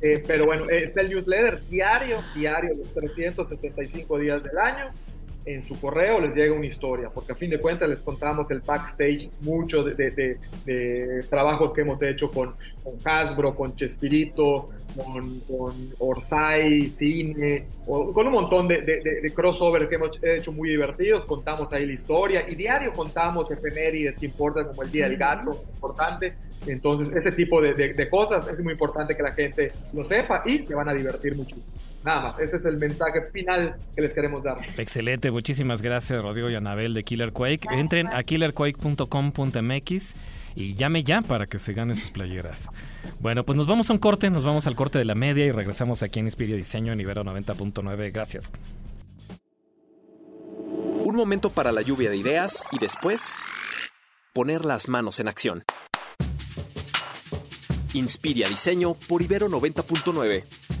[0.00, 4.90] Eh, pero bueno, está el newsletter diario, diario 365 días del año.
[5.46, 8.60] En su correo les llega una historia, porque a fin de cuentas les contamos el
[8.60, 10.38] backstage, mucho de,
[11.30, 18.32] trabajos que hemos hecho con, con Hasbro, con Chespirito, con, con Orsay, Cine, con un
[18.32, 21.24] montón de, de, crossover que hemos hecho muy divertidos.
[21.24, 25.62] Contamos ahí la historia y diario contamos efemérides que importan, como el Día del Gato,
[25.74, 26.34] importante.
[26.66, 30.74] Entonces, ese tipo de, cosas es muy importante que la gente lo sepa y que
[30.74, 31.56] van a divertir mucho.
[32.04, 34.58] Nada más, ese es el mensaje final que les queremos dar.
[34.78, 37.68] Excelente, muchísimas gracias Rodrigo y Anabel de Killer Quake.
[37.70, 40.16] Entren a killerquake.com.mx
[40.54, 42.68] y llame ya para que se ganen sus playeras.
[43.20, 45.52] Bueno, pues nos vamos a un corte, nos vamos al corte de la media y
[45.52, 48.12] regresamos aquí en Inspiria Diseño en Ibero 90.9.
[48.12, 48.50] Gracias.
[51.04, 53.32] Un momento para la lluvia de ideas y después
[54.32, 55.64] poner las manos en acción.
[57.94, 60.79] Inspiria Diseño por Ibero 90.9.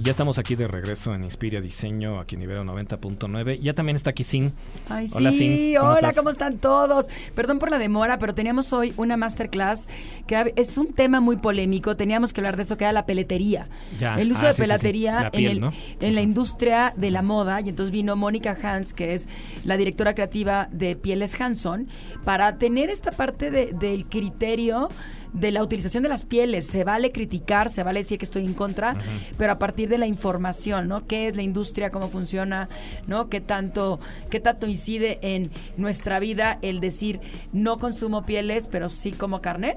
[0.00, 3.60] Y ya estamos aquí de regreso en Inspira Diseño, aquí en Ibero 90.9.
[3.60, 4.54] Ya también está aquí Sin.
[4.88, 5.74] Ay, sí, Hola, Sin.
[5.76, 6.16] ¿Cómo hola, estás?
[6.16, 7.08] ¿cómo están todos?
[7.34, 9.90] Perdón por la demora, pero teníamos hoy una masterclass
[10.26, 11.96] que es un tema muy polémico.
[11.96, 13.68] Teníamos que hablar de eso que era la peletería.
[13.98, 14.18] Ya.
[14.18, 14.78] El uso Ah, de sí, sí, sí.
[14.88, 15.72] piel, en, el- ¿no?
[16.00, 17.60] en la industria de la moda.
[17.60, 19.28] Y entonces vino Mónica Hans, que es
[19.64, 21.88] la directora creativa de Pieles Hanson,
[22.24, 24.88] para tener esta parte de- del criterio
[25.32, 26.66] de la utilización de las pieles.
[26.66, 28.96] Se vale criticar, se vale decir que estoy en contra,
[29.38, 31.06] pero a partir de la información, ¿no?
[31.06, 31.90] ¿Qué es la industria?
[31.90, 32.68] ¿Cómo funciona?
[33.06, 33.28] ¿No?
[33.28, 37.20] ¿Qué tanto, qué tanto incide en nuestra vida el decir
[37.52, 39.76] no consumo pieles, pero sí como carne?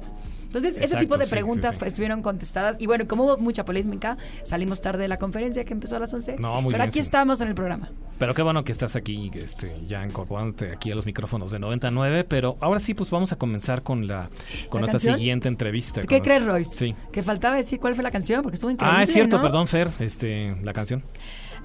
[0.53, 1.79] Entonces, ese tipo de sí, preguntas sí, sí.
[1.79, 2.77] fue- estuvieron contestadas.
[2.79, 6.13] Y bueno, como hubo mucha polémica, salimos tarde de la conferencia que empezó a las
[6.13, 6.35] 11.
[6.37, 6.99] No, muy pero bien, aquí sí.
[6.99, 7.89] estamos en el programa.
[8.19, 12.23] Pero qué bueno que estás aquí, este, ya incorporándote aquí a los micrófonos de 99.
[12.23, 14.29] Pero ahora sí, pues vamos a comenzar con la
[14.69, 15.17] con ¿La nuestra canción?
[15.17, 16.01] siguiente entrevista.
[16.01, 16.75] ¿Qué con- crees, Royce?
[16.75, 16.95] Sí.
[17.11, 18.99] Que faltaba decir cuál fue la canción, porque estuvo increíble.
[18.99, 19.41] Ah, es cierto, ¿no?
[19.41, 21.03] perdón, Fer, este, la canción.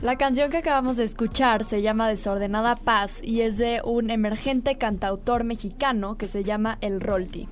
[0.00, 4.78] La canción que acabamos de escuchar se llama Desordenada Paz y es de un emergente
[4.78, 7.48] cantautor mexicano que se llama El Rolti.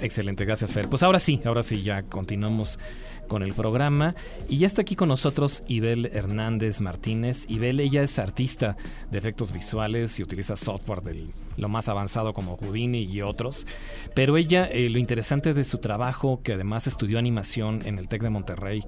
[0.00, 0.88] Excelente, gracias Fer.
[0.88, 2.78] Pues ahora sí, ahora sí, ya continuamos
[3.26, 4.14] con el programa.
[4.48, 7.46] Y ya está aquí con nosotros Ibel Hernández Martínez.
[7.48, 8.76] Ibel, ella es artista
[9.10, 11.26] de efectos visuales y utiliza software de
[11.56, 13.66] lo más avanzado como Houdini y otros.
[14.14, 18.22] Pero ella, eh, lo interesante de su trabajo, que además estudió animación en el TEC
[18.22, 18.84] de Monterrey,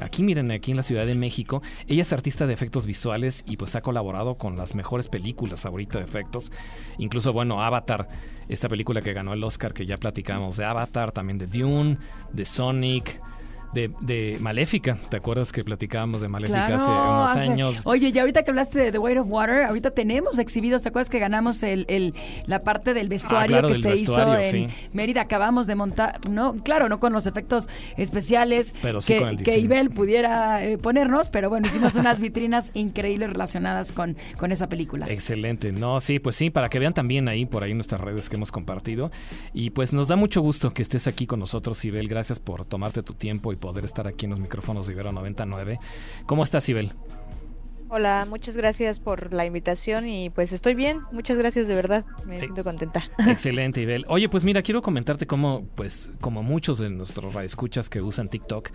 [0.00, 3.56] Aquí miren, aquí en la Ciudad de México, ella es artista de efectos visuales y
[3.56, 6.52] pues ha colaborado con las mejores películas ahorita de efectos.
[6.98, 8.08] Incluso, bueno, Avatar,
[8.48, 11.98] esta película que ganó el Oscar, que ya platicamos de Avatar, también de Dune,
[12.32, 13.20] de Sonic,
[13.74, 14.96] de, de Maléfica.
[15.10, 17.80] ¿Te acuerdas que platicábamos de Maléfica Claro, hace unos hace- años?
[17.84, 21.10] Oye, y ahorita que hablaste de The Weight of Water, ahorita tenemos exhibidos, ¿te acuerdas
[21.10, 22.14] que ganamos el, el-
[22.46, 24.76] la parte del vestuario Ah, claro, que del se vestuario, hizo en sí.
[24.92, 25.22] Mérida?
[25.22, 26.54] Acabamos de montar, ¿no?
[26.62, 29.58] Claro, no con los efectos especiales Pero sí que, con el que.
[29.58, 35.06] Ibel pudiera eh, ponernos, pero bueno, hicimos unas vitrinas increíbles relacionadas con, con esa película.
[35.08, 38.36] Excelente, no, sí, pues sí, para que vean también ahí por ahí nuestras redes que
[38.36, 39.10] hemos compartido.
[39.52, 42.08] Y pues nos da mucho gusto que estés aquí con nosotros, Ibel.
[42.08, 45.78] Gracias por tomarte tu tiempo y poder estar aquí en los micrófonos de Ibero 99.
[46.26, 46.92] ¿Cómo estás, Ibel?
[47.90, 52.38] Hola, muchas gracias por la invitación y pues estoy bien, muchas gracias de verdad, me
[52.38, 53.08] siento contenta.
[53.26, 54.04] Excelente, Ibel.
[54.08, 58.68] Oye, pues mira, quiero comentarte cómo, pues, como muchos de nuestros radioescuchas que usan TikTok,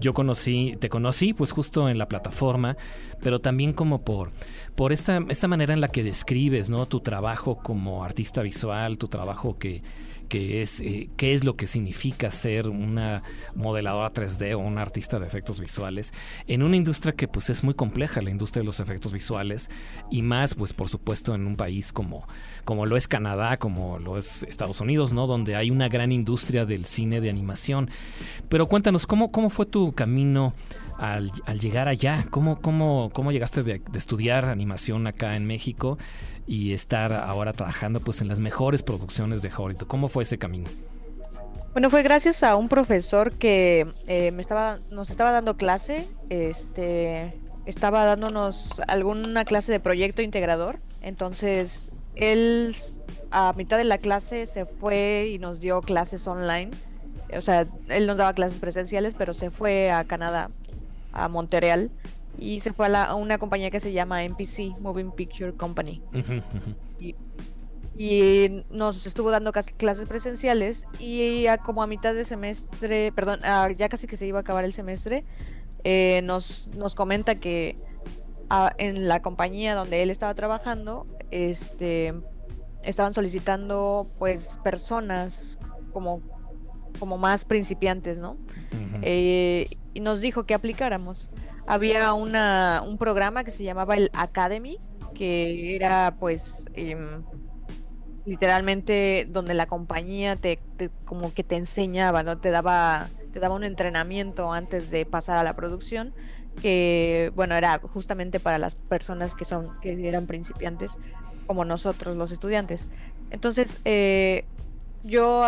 [0.00, 2.76] yo conocí, te conocí, pues, justo en la plataforma,
[3.22, 4.32] pero también como por,
[4.74, 6.84] por esta, esta manera en la que describes, ¿no?
[6.84, 9.82] Tu trabajo como artista visual, tu trabajo que
[10.28, 13.22] que es eh, qué es lo que significa ser una
[13.54, 16.12] modeladora 3D o un artista de efectos visuales
[16.46, 19.70] en una industria que pues es muy compleja la industria de los efectos visuales
[20.10, 22.26] y más pues por supuesto en un país como
[22.64, 26.66] como lo es Canadá como lo es Estados Unidos no donde hay una gran industria
[26.66, 27.90] del cine de animación.
[28.48, 30.54] Pero cuéntanos cómo cómo fue tu camino
[30.98, 35.96] al, llegar allá cómo cómo cómo llegaste de, de estudiar animación acá en México
[36.48, 39.86] y estar ahora trabajando pues en las mejores producciones de Hollywood.
[39.86, 40.68] ¿Cómo fue ese camino?
[41.72, 47.34] Bueno, fue gracias a un profesor que eh, me estaba, nos estaba dando clase, este,
[47.66, 52.74] estaba dándonos alguna clase de proyecto integrador, entonces él
[53.30, 56.70] a mitad de la clase se fue y nos dio clases online,
[57.36, 60.50] o sea, él nos daba clases presenciales, pero se fue a Canadá,
[61.12, 61.90] a Montreal,
[62.38, 66.00] y se fue a, la- a una compañía que se llama MPC, Moving Picture Company.
[68.00, 73.70] Y nos estuvo dando clases presenciales y a- como a mitad de semestre, perdón, a-
[73.72, 75.24] ya casi que se iba a acabar el semestre,
[75.84, 77.76] eh, nos, nos comenta que
[78.78, 82.14] en la compañía donde él estaba trabajando, este,
[82.82, 85.58] estaban solicitando pues personas
[85.92, 86.22] como,
[86.98, 88.36] como más principiantes, ¿no?
[89.02, 89.66] Eh,
[89.98, 91.28] y nos dijo que aplicáramos.
[91.66, 94.78] Había una, un programa que se llamaba el Academy,
[95.12, 97.24] que era pues em,
[98.24, 102.38] literalmente donde la compañía te, te- como que te enseñaba, ¿no?
[102.38, 106.12] Te daba, te daba un entrenamiento antes de pasar a la producción,
[106.62, 110.96] que bueno, era justamente para las personas que son, que eran principiantes,
[111.48, 112.86] como nosotros, los estudiantes.
[113.32, 114.44] Entonces, eh,
[115.02, 115.44] yo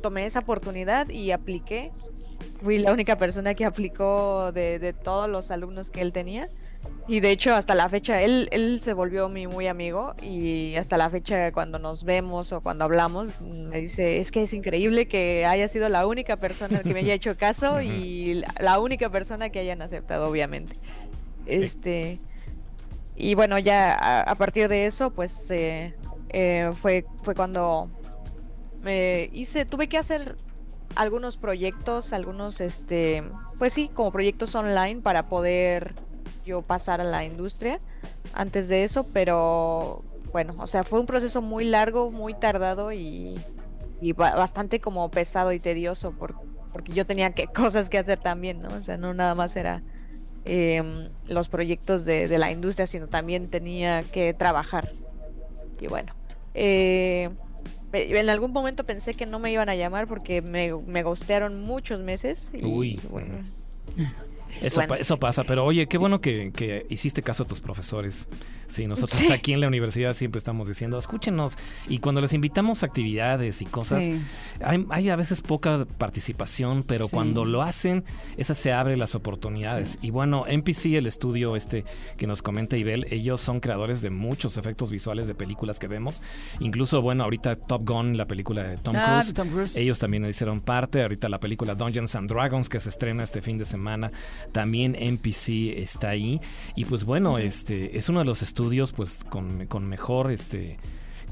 [0.00, 1.92] tomé esa oportunidad y apliqué
[2.62, 6.48] fui la única persona que aplicó de, de todos los alumnos que él tenía.
[7.08, 10.96] Y de hecho, hasta la fecha, él, él se volvió mi muy amigo y hasta
[10.96, 15.46] la fecha cuando nos vemos o cuando hablamos, me dice, es que es increíble que
[15.46, 19.50] haya sido la única persona que me haya hecho caso y la- la única persona
[19.50, 20.76] que hayan aceptado, obviamente.
[21.46, 22.18] Este...
[23.18, 25.94] Y bueno, ya a, a partir de eso, pues eh,
[26.28, 27.88] eh, fue, fue cuando
[28.82, 30.36] me hice, tuve que hacer
[30.94, 33.22] algunos proyectos, algunos, este,
[33.58, 35.94] pues sí, como proyectos online para poder
[36.44, 37.80] yo pasar a la industria
[38.32, 43.38] antes de eso, pero bueno, o sea, fue un proceso muy largo, muy tardado y,
[44.00, 46.34] y ba- bastante como pesado y tedioso por-
[46.72, 48.68] porque yo tenía que cosas que hacer también, ¿no?
[48.68, 49.82] O sea, no nada más era
[50.44, 54.90] em, los proyectos de, de la industria, sino también tenía que trabajar.
[55.80, 56.14] Y bueno,
[56.54, 57.30] eh,
[57.92, 62.00] en algún momento pensé que no me iban a llamar porque me, me ghostearon muchos
[62.00, 62.50] meses.
[62.52, 63.00] Y Uy.
[63.10, 63.38] bueno,
[64.62, 64.88] Eso, Bueno.
[64.94, 68.28] pa- eso pasa, pero oye, qué bueno que, que hiciste caso a tus profesores.
[68.68, 69.32] Sí, nosotros Sí.
[69.32, 71.56] aquí en la universidad siempre estamos diciendo, escúchenos.
[71.88, 74.20] Y cuando les invitamos a actividades y cosas, Sí.
[74.60, 77.14] hay, hay a veces poca participación, pero Sí.
[77.14, 78.04] cuando lo hacen,
[78.36, 79.98] esas se abren las oportunidades.
[80.02, 81.84] Y bueno, NPC, el estudio este
[82.16, 86.20] que nos comenta Ibel, ellos son creadores de muchos efectos visuales de películas que vemos.
[86.58, 89.76] Incluso, bueno, ahorita Top Gun, la película de Tom Ah, Cruise, Tom Cruise.
[89.76, 91.02] ellos también hicieron parte.
[91.02, 94.10] Ahorita la película Dungeons and Dragons que se estrena este fin de semana,
[94.52, 96.40] también NPC está ahí.
[96.74, 100.78] Y pues bueno, este es uno de los estudios pues con, con mejor este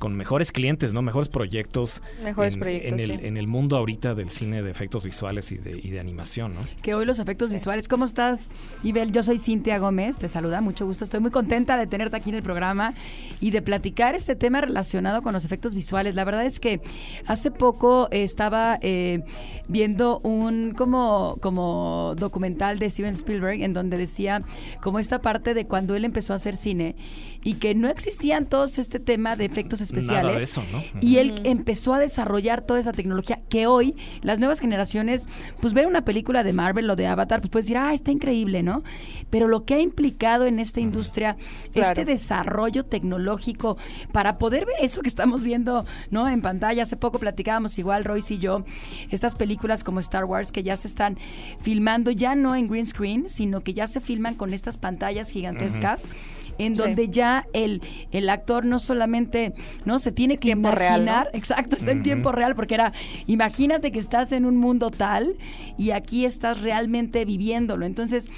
[0.05, 1.01] con mejores clientes, ¿no?
[1.01, 3.27] Mejores proyectos, Mejores en, proyectos, en el, sí.
[3.27, 6.61] en el mundo ahorita del cine de efectos visuales y de, y de animación, ¿no?
[6.83, 7.89] que hoy los efectos visuales.
[7.89, 8.51] ¿Cómo estás,
[8.83, 9.13] Ibel?
[9.13, 11.05] Yo soy Cintia Gómez, te saluda, mucho gusto.
[11.05, 12.93] Estoy muy contenta de tenerte aquí en el programa
[13.41, 16.17] y de platicar este tema relacionado con los efectos visuales.
[16.17, 16.83] La verdad es que
[17.27, 19.23] hace poco eh, estaba eh,
[19.69, 24.43] viendo un como, como documental de Steven Spielberg en donde decía
[24.83, 26.95] como esta parte de cuando él empezó a hacer cine
[27.43, 29.94] y que no existían todos este tema de efectos especiales.
[30.03, 30.83] Nada de eso, ¿no?
[31.01, 35.29] Y él empezó a desarrollar toda esa tecnología que hoy las nuevas generaciones,
[35.61, 38.63] pues ver una película de Marvel o de Avatar, pues puedes decir, ah, está increíble,
[38.63, 38.83] ¿no?
[39.31, 41.37] Pero lo que ha implicado en esta industria,
[41.73, 41.89] Claro.
[41.89, 43.77] este desarrollo tecnológico
[44.13, 46.29] para poder ver eso que estamos viendo, ¿no?
[46.29, 46.83] En pantalla.
[46.83, 48.65] Hace poco platicábamos igual, Royce y yo,
[49.11, 51.19] estas películas como Star Wars que ya se están
[51.61, 56.09] filmando, ya no en green screen, sino que ya se filman con estas pantallas gigantescas.
[56.59, 56.83] En Sí.
[56.83, 57.81] donde ya el,
[58.13, 61.39] el actor no solamente no se tiene que real, imaginar, ¿no?
[61.39, 62.93] exacto, está en tiempo real, porque era,
[63.27, 65.35] imagínate que estás en un mundo tal
[65.79, 67.87] y aquí estás realmente viviéndolo.
[67.87, 68.31] Entonces,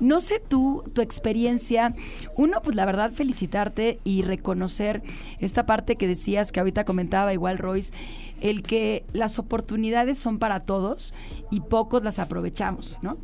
[0.00, 1.94] no sé tú, tu experiencia,
[2.36, 5.02] uno, pues la verdad, felicitarte y reconocer
[5.38, 7.92] esta parte que decías, que ahorita comentaba igual Royce,
[8.40, 11.14] el que las oportunidades son para todos
[11.50, 13.16] y pocos las aprovechamos, ¿no?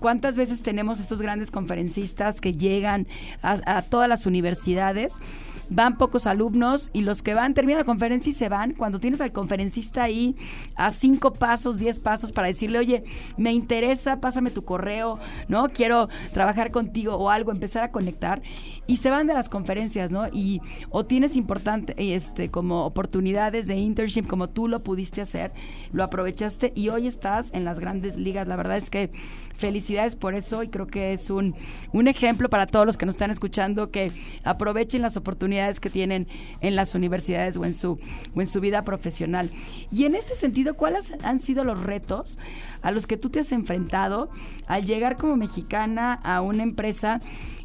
[0.00, 3.06] ¿Cuántas veces tenemos estos grandes conferencistas que llegan
[3.42, 5.18] a, todas las universidades?
[5.68, 8.72] Van pocos alumnos y los que van terminan la conferencia y se van.
[8.72, 10.34] Cuando tienes al conferencista ahí
[10.74, 13.04] a cinco pasos, diez pasos para decirle, oye,
[13.36, 15.68] me interesa, pásame tu correo, ¿no?
[15.68, 18.42] Quiero trabajar contigo o algo, empezar a conectar.
[18.90, 20.26] Y se van de las conferencias, ¿no?
[20.32, 25.52] Y o tienes importante, este, como oportunidades de internship como tú lo pudiste hacer,
[25.92, 28.48] lo aprovechaste y hoy estás en las grandes ligas.
[28.48, 29.12] La verdad es que
[29.54, 31.54] felicidades por eso y creo que es un,
[31.92, 34.10] un ejemplo para todos los que nos están escuchando que
[34.42, 36.26] aprovechen las oportunidades que tienen
[36.60, 37.96] en las universidades o en su,
[38.34, 39.50] o en su vida profesional.
[39.92, 42.40] Y en este sentido, ¿cuáles han sido los retos
[42.82, 44.30] a los que tú te has enfrentado
[44.66, 47.20] al llegar como mexicana a una empresa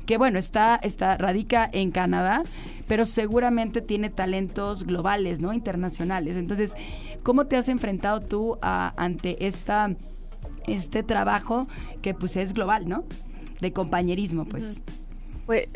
[0.05, 2.43] que bueno, está, está, radica en Canadá,
[2.87, 5.53] pero seguramente tiene talentos globales, ¿no?
[5.53, 6.37] Internacionales.
[6.37, 6.73] Entonces,
[7.23, 9.95] ¿cómo te has enfrentado tú a- ante esta,
[10.67, 11.67] este trabajo
[12.01, 13.03] que pues es global, ¿no?
[13.61, 14.81] De compañerismo, pues.
[15.45, 15.67] Pues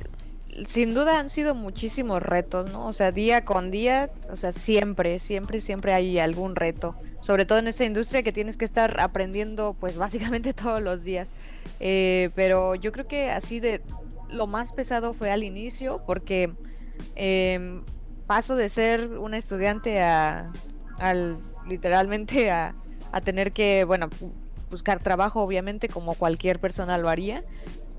[0.65, 2.87] sin duda han sido muchísimos retos, ¿no?
[2.87, 6.95] O sea, día con día, o sea, siempre, siempre, siempre hay algún reto.
[7.21, 9.97] Sobre todo en esta industria que tienes que estar aprendiendo, pues
[10.43, 11.33] básicamente todos los días.
[11.79, 13.81] Eh, pero yo creo que así de
[14.29, 16.51] lo más pesado fue al inicio, porque
[17.15, 17.83] em,
[18.27, 20.51] paso de ser una estudiante a,
[20.99, 21.37] al
[21.67, 22.75] literalmente a,
[23.11, 24.31] a tener que, bueno, bu-
[24.69, 27.43] buscar trabajo, obviamente, como cualquier persona lo haría.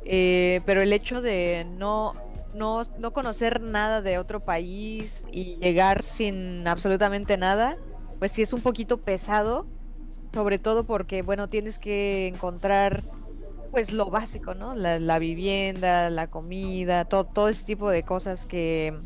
[0.05, 2.15] Eh, pero el hecho de no,
[2.55, 7.77] no, no conocer nada de otro país y llegar sin absolutamente nada,
[8.19, 9.67] pues sí es un poquito pesado,
[10.33, 13.03] sobre todo porque, bueno, tienes que encontrar
[13.71, 14.75] pues lo básico, ¿no?
[14.75, 18.99] La, vivienda, la comida, todo, todo ese tipo de cosas que,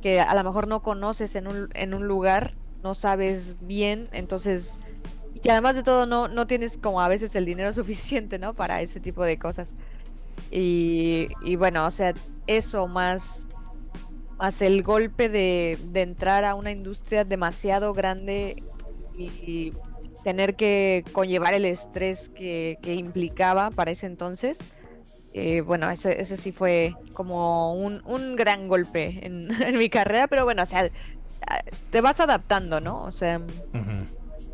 [0.00, 4.78] que a lo mejor no conoces en un, en un lugar, no sabes bien, entonces
[5.42, 8.54] y además de todo no, no tienes como a veces el dinero suficiente, ¿no?
[8.54, 9.74] Para ese tipo de cosas.
[10.50, 12.14] Y, y bueno, o sea,
[12.46, 13.48] eso más,
[14.38, 18.62] más el golpe de, de entrar a una industria demasiado grande
[19.16, 19.72] y,
[20.22, 24.58] tener que conllevar el estrés que, que implicaba para ese entonces.
[25.34, 30.26] Eh, bueno, ese, ese sí fue como un, un gran golpe en, en mi carrera,
[30.26, 30.90] pero bueno, o sea,
[31.90, 33.02] te vas adaptando, ¿no?
[33.04, 33.40] O sea,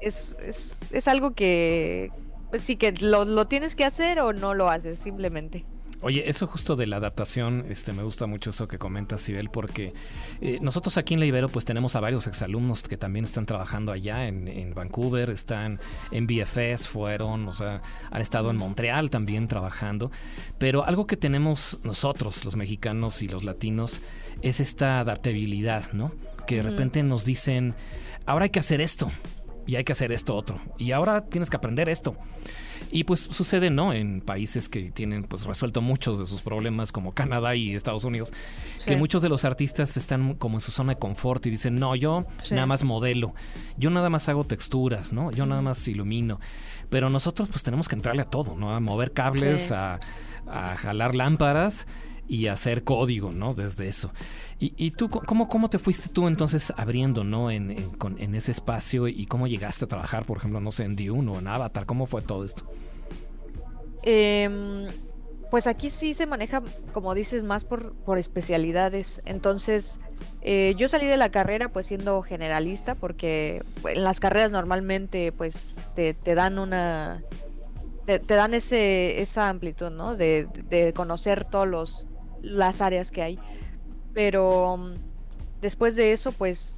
[0.01, 2.11] es, es, es algo que
[2.51, 5.65] pues sí que lo, lo tienes que hacer o no lo haces simplemente.
[6.01, 9.95] Oye, eso justo de la adaptación, este, me gusta mucho eso que comentas, Sibel, porque
[10.41, 13.91] eh, nosotros aquí en la Ibero pues tenemos a varios exalumnos que también están trabajando
[13.91, 15.81] allá en, en Vancouver, están
[16.13, 17.83] en BFS, fueron, o sea,
[18.13, 20.13] han estado en Montreal también trabajando,
[20.59, 24.01] pero algo que tenemos nosotros, los mexicanos y los latinos,
[24.41, 26.13] es esta adaptabilidad, ¿no?
[26.47, 27.75] Que de repente nos dicen,
[28.25, 29.11] ahora hay que hacer esto,
[29.67, 32.17] y hay que hacer esto otro, y ahora tienes que aprender esto.
[32.91, 33.93] Y pues sucede, ¿no?
[33.93, 38.33] En países que tienen pues resuelto muchos de sus problemas como Canadá y Estados Unidos,
[38.87, 41.95] que muchos de los artistas están como en su zona de confort y dicen, no,
[41.95, 42.55] yo Sí.
[42.55, 43.35] nada más modelo,
[43.77, 45.31] yo nada más hago texturas, ¿no?
[45.33, 46.41] Yo nada más ilumino.
[46.89, 48.75] Pero nosotros pues tenemos que entrarle a todo, ¿no?
[48.75, 49.75] A mover cables, Sí.
[49.75, 50.01] a,
[50.51, 51.87] a jalar lámparas
[52.29, 53.55] y hacer código, ¿no?
[53.55, 54.11] Desde eso.
[54.61, 57.51] Y, y tú, ¿cómo, ¿cómo te fuiste tú entonces abriendo, ¿no?
[57.51, 60.85] En, en- con- en ese espacio y cómo llegaste a trabajar, por ejemplo, no sé,
[60.85, 62.65] en Dune o en Avatar, ¿cómo fue todo esto?
[64.03, 64.87] Em,
[65.51, 66.63] pues aquí sí se maneja,
[66.93, 69.23] como dices, más por, especialidades.
[69.25, 69.99] Entonces,
[70.43, 75.79] eh, yo salí de la carrera pues siendo generalista porque en las carreras normalmente pues
[75.95, 77.23] te, dan una...
[78.07, 80.17] Te, te dan ese, esa amplitud, ¿no?
[80.17, 82.07] De, de conocer todos los
[82.43, 83.39] las áreas que hay.
[84.15, 84.95] Pero mm,
[85.61, 86.77] después de eso, pues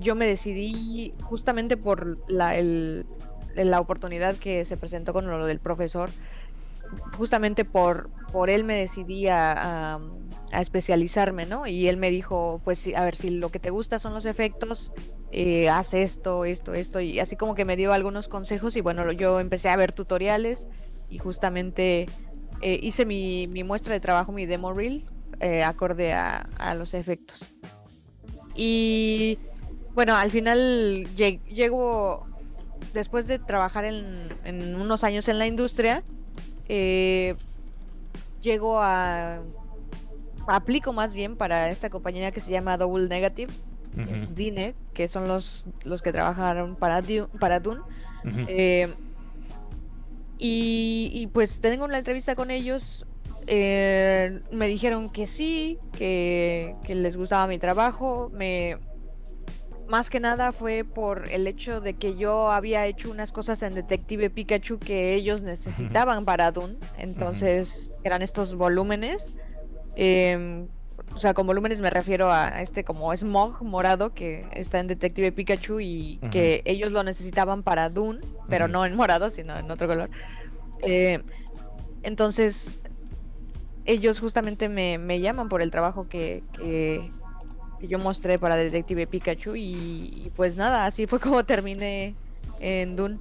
[0.00, 2.54] yo me decidí justamente por la,
[3.54, 6.10] la oportunidad que se presentó con lo del profesor
[7.16, 9.98] justamente por, por él me decidí a,
[10.52, 11.66] especializarme, ¿no?
[11.66, 14.92] Y él me dijo, pues a ver, si lo que te gusta son los efectos,
[15.32, 19.10] eh, haz esto, esto, esto, y así como que me dio algunos consejos y bueno,
[19.12, 20.68] yo empecé a ver tutoriales
[21.10, 22.06] y justamente
[22.62, 25.04] eh, hice mi, mi muestra de trabajo, mi demo reel,
[25.40, 27.44] eh, acorde a, a los efectos.
[28.54, 29.38] Y
[29.94, 32.26] bueno, al final lleg- llego,
[32.92, 36.02] después de trabajar en, en unos años en la industria,
[36.68, 37.34] eh,
[38.40, 39.42] llego a
[40.48, 43.52] aplico más bien para esta compañía que se llama Double Negative
[43.96, 47.80] Ujú, es DINE que son los los que trabajaron para Du- para Dune.
[48.46, 48.94] Eh,
[50.38, 53.06] y, y, pues tengo una entrevista con ellos
[53.46, 58.76] eh, me dijeron que sí que, que les gustaba mi trabajo me
[59.88, 63.74] más que nada fue por el hecho de que yo había hecho unas cosas en
[63.74, 66.76] Detective Pikachu que ellos necesitaban para Dune.
[66.98, 69.34] Entonces eran estos volúmenes.
[69.94, 70.68] em,
[71.16, 75.32] o sea, con volúmenes me refiero a este como smog morado que está en Detective
[75.32, 79.88] Pikachu y que ellos lo necesitaban para Dune, pero no en morado, sino en otro
[79.88, 80.10] color.
[80.82, 81.22] Eh,
[82.02, 82.80] entonces,
[83.86, 87.10] ellos justamente me, me llaman por el trabajo que, que,
[87.80, 89.62] que yo mostré para Detective Pikachu y,
[90.26, 92.14] y pues nada, así fue como terminé
[92.60, 93.18] en Dune.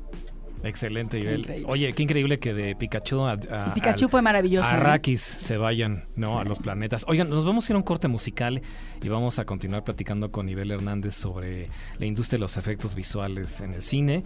[0.64, 1.64] Excelente, Ibel.
[1.68, 4.68] Oye, qué increíble que de Pikachu a, a- Pikachu al- fue maravilloso.
[4.68, 4.80] a ¿eh?
[4.80, 6.40] Arrakis se vayan, ¿no?
[6.40, 7.06] A los planetas.
[7.08, 8.62] Oigan, nos vamos a ir a un corte musical
[9.04, 13.62] y vamos a continuar platicando con Ibel Hernández sobre la industria de los efectos visuales
[13.62, 14.24] en el cine.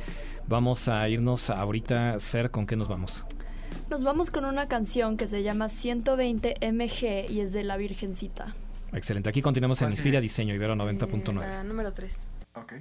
[0.47, 3.25] Vamos a irnos ahorita, Fer, ¿con qué nos vamos?
[3.89, 8.55] Nos vamos con una canción que se llama 120 MG y es de La Virgencita.
[8.93, 9.29] Excelente.
[9.29, 11.39] Aquí continuamos en ¿Cuál Inspira Diseño Ibero 90.9.
[11.41, 12.27] La número 3.
[12.55, 12.73] Ok.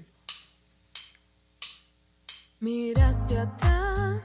[2.61, 4.23] Mira hacia atrás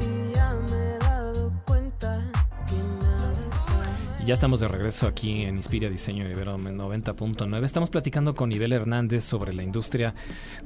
[0.00, 2.30] y ya me he dado cuenta
[2.66, 2.74] que
[3.04, 7.64] nada está Y ya estamos de regreso aquí en Inspira Diseño Ibero 90.9.
[7.64, 10.14] Estamos platicando con Ibel Hernández sobre la industria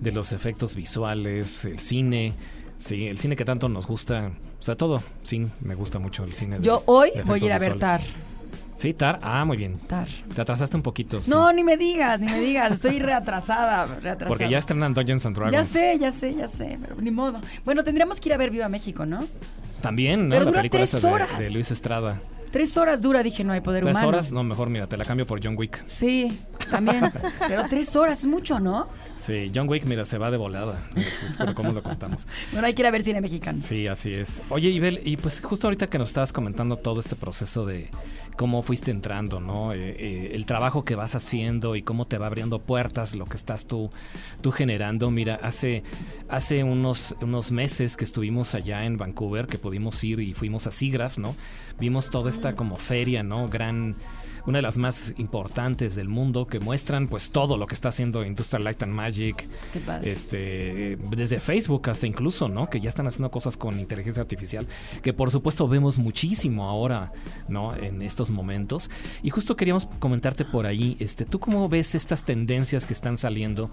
[0.00, 2.32] de los efectos visuales, el cine.
[2.78, 5.02] Sí, el cine que tanto nos gusta, o sea, todo.
[5.22, 6.58] Sí, me gusta mucho el cine.
[6.58, 8.00] de- Yo hoy de voy a ir a ver Tar.
[8.74, 9.18] Sí, Tar.
[9.22, 9.78] Ah, muy bien.
[9.86, 10.08] Tar.
[10.34, 11.20] Te atrasaste un poquito.
[11.22, 11.30] sí.
[11.30, 12.72] No, ni me digas, ni me digas.
[12.72, 14.28] Estoy reatrasada, reatrasada.
[14.28, 15.52] Porque ya estrenan Dungeons and Dragons.
[15.52, 17.40] Ya sé, ya sé, ya sé, pero ni modo.
[17.64, 19.24] Bueno, tendríamos que ir a ver Viva México, ¿no?
[19.80, 20.32] También, ¿no?
[20.34, 21.38] Pero la dura película tres de- horas.
[21.38, 22.20] De, Luis Estrada.
[22.50, 24.08] Tres horas dura, dije, no hay poder Tres humano.
[24.08, 25.84] horas, no, mejor mira, te la cambio por John Wick.
[25.88, 26.38] Sí,
[26.70, 27.10] también.
[27.48, 28.86] pero tres horas es mucho, ¿no?
[29.16, 30.78] Sí, John Wick, mira, se va de volada.
[31.26, 32.28] Es por cómo lo contamos.
[32.52, 33.58] Bueno, hay que ir a ver cine mexicano.
[33.60, 34.40] Sí, así es.
[34.50, 37.90] Oye, Ibel, y pues justo ahorita que nos estabas comentando todo este proceso de
[38.36, 39.72] cómo fuiste entrando, ¿no?
[39.72, 43.36] Eh, eh, el trabajo que vas haciendo y cómo te va abriendo puertas, lo que
[43.36, 43.90] estás tú,
[44.40, 45.10] tú generando.
[45.10, 45.82] Mira, hace,
[46.28, 50.70] hace unos, unos meses que estuvimos allá en Vancouver, que pudimos ir y fuimos a
[50.70, 51.34] SIGGRAPH, ¿no?
[51.78, 53.48] Vimos toda esta como feria, ¿no?
[53.48, 53.94] Gran
[54.46, 58.24] una de las más importantes del mundo que muestran pues todo lo que está haciendo
[58.24, 60.12] Industrial Light and Magic Qué padre.
[60.12, 64.66] este desde Facebook hasta incluso no que ya están haciendo cosas con inteligencia artificial
[65.02, 67.12] que por supuesto vemos muchísimo ahora
[67.48, 68.90] no en estos momentos.
[69.22, 73.70] Y justo queríamos comentarte por ahí este tú cómo ves estas tendencias que están saliendo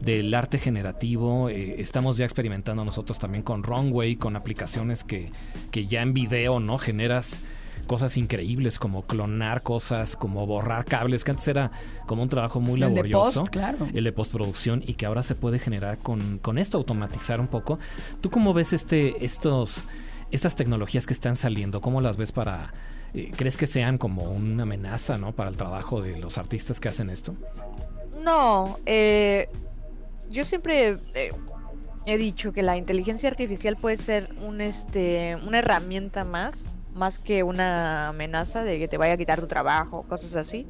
[0.00, 5.30] del arte generativo Eh, estamos ya experimentando nosotros también con Runway con aplicaciones que
[5.70, 7.40] que ya en video no generas
[7.90, 11.72] cosas increíbles como clonar cosas, como borrar cables, que antes era
[12.06, 13.40] como un trabajo muy El de laborioso.
[13.40, 13.88] post, claro.
[13.92, 17.80] El de postproducción y que ahora se puede generar con, con esto, automatizar un poco.
[18.20, 19.82] ¿Tú cómo ves este, estos,
[20.30, 21.80] estas tecnologías que están saliendo?
[21.80, 22.72] ¿Cómo las ves para...
[23.12, 25.32] eh, ¿Crees que sean como una amenaza ¿no?
[25.32, 27.34] para el trabajo de los artistas que hacen esto?
[28.22, 29.48] No, eh,
[30.30, 31.32] yo siempre eh,
[32.06, 37.42] he dicho que la inteligencia artificial puede ser un este una herramienta más, más que
[37.42, 40.66] una amenaza de que te vaya a quitar tu trabajo, cosas así.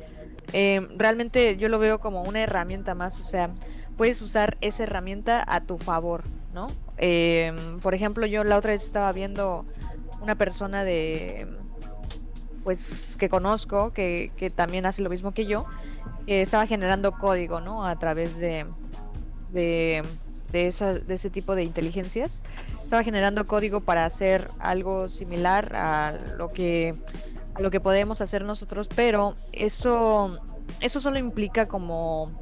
[0.53, 3.51] Eh, realmente yo lo veo como una herramienta más, o sea,
[3.97, 6.69] puedes usar esa herramienta a tu favor, ¿no?
[6.99, 7.53] Eh,
[7.83, 9.65] por ejemplo, yo la otra vez estaba viendo
[10.21, 11.47] una persona de
[12.63, 15.65] pues que conozco que, que también hace lo mismo que yo
[16.27, 18.67] que estaba generando código no a través de
[19.51, 20.03] de,
[20.53, 22.43] de, esa, de ese tipo de inteligencias
[22.91, 26.97] estaba generando código para hacer algo similar a lo que
[27.55, 30.41] a lo que podemos hacer nosotros pero eso
[30.81, 32.33] eso solo implica como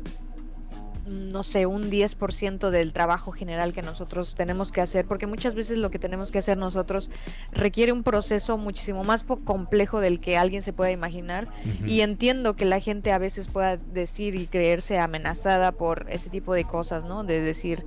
[1.06, 5.78] no sé, un 10% del trabajo general que nosotros tenemos que hacer, porque muchas veces
[5.78, 7.10] lo que tenemos que hacer nosotros
[7.50, 11.48] requiere un proceso muchísimo más complejo del que alguien se pueda imaginar.
[11.86, 16.52] Y entiendo que la gente a veces pueda decir y creerse amenazada por ese tipo
[16.52, 17.24] de cosas, ¿no?
[17.24, 17.86] De decir,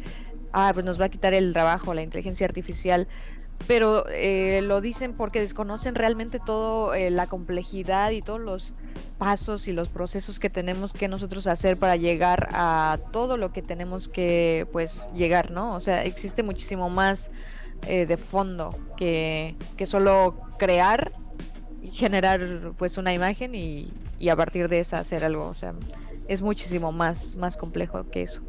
[0.54, 3.08] ah, pues nos va a quitar el trabajo la inteligencia artificial.
[3.68, 8.74] Pero eh, lo dicen porque desconocen realmente todo eh, la complejidad y todos los
[9.20, 13.62] pasos y los procesos que tenemos que nosotros hacer para llegar a todo lo que
[13.62, 15.76] tenemos que pues llegar, ¿no?
[15.76, 17.32] O sea, existe muchísimo más
[17.88, 21.12] eh, de fondo que, que solo crear
[21.84, 25.74] y generar pues una imagen y, y a partir de esa hacer algo, o sea,
[26.28, 28.42] es muchísimo más, más complejo que eso.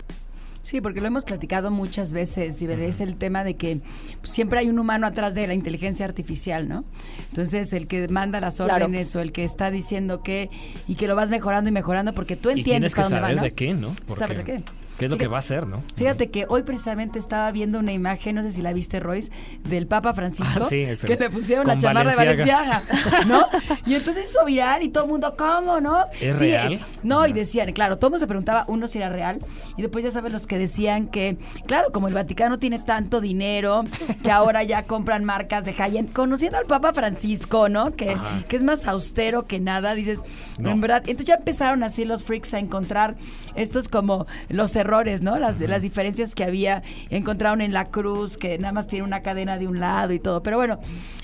[0.62, 3.80] Sí, porque lo hemos platicado muchas veces, y es el tema de que
[4.22, 6.84] siempre hay un humano atrás de la inteligencia artificial, ¿no?
[7.30, 8.84] Entonces, el que manda las Claro.
[8.86, 10.50] órdenes o el que está diciendo que
[10.86, 13.20] y que lo vas mejorando y mejorando porque tú Y entiendes tienes que para dónde
[13.20, 13.42] va, saber ¿no?
[13.42, 14.16] de qué, ¿no?
[14.16, 14.62] ¿Sabes de qué?
[14.98, 15.82] ¿Qué es lo que va a hacer, no?
[15.96, 19.32] Fíjate que hoy precisamente estaba viendo una imagen, no sé si la viste, Royce,
[19.64, 22.16] del Papa Francisco, Ah, sí, que le pusieron Con la chamarra de.
[22.16, 22.82] Valenciaga,
[23.26, 23.46] ¿no?
[23.86, 26.04] Y entonces hizo viral y todo el mundo, ¿cómo, no?
[26.20, 26.74] ¿Es Sí, real?
[26.74, 29.44] eh, No, y decían, claro, todo el mundo se preguntaba, uno si era real,
[29.76, 31.36] y después ya sabes los que decían que,
[31.66, 33.82] claro, como el Vaticano tiene tanto dinero,
[34.22, 37.92] que ahora ya compran marcas de high-end, conociendo al Papa Francisco, ¿no?
[37.96, 38.44] Que, Ajá.
[38.46, 40.20] que es más austero que nada, dices,
[40.60, 40.70] No.
[40.70, 43.16] en verdad, entonces ya empezaron así los freaks a encontrar
[43.56, 44.91] estos como los errores,
[45.22, 45.38] ¿no?
[45.38, 49.58] Las, las diferencias que había, encontraron en la cruz, que nada más tiene una cadena
[49.58, 50.42] de un lado y todo.
[50.42, 50.78] Pero bueno,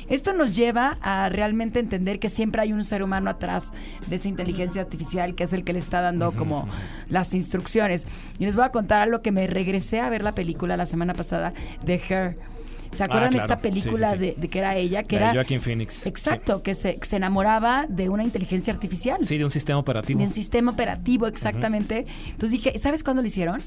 [0.09, 3.73] esto nos lleva a realmente entender que siempre hay un ser humano atrás
[4.07, 6.67] de esa inteligencia artificial que es el que le está dando como
[7.09, 8.07] las instrucciones.
[8.39, 11.15] Y les voy a contar algo que me regresé a ver la película la semana
[11.15, 11.53] pasada
[11.85, 12.58] de Her.
[12.91, 13.45] ¿Se acuerdan Ah, claro.
[13.45, 14.21] esta película sí, sí.
[14.21, 15.03] De, de que era ella?
[15.03, 16.07] Que de era Joaquin Phoenix.
[16.07, 19.25] Exacto, que se, que se enamoraba de una inteligencia artificial.
[19.25, 20.21] Sí, de un sistema operativo.
[20.21, 22.07] De un sistema operativo, exactamente.
[22.27, 23.61] Entonces dije, ¿sabes cuándo lo hicieron?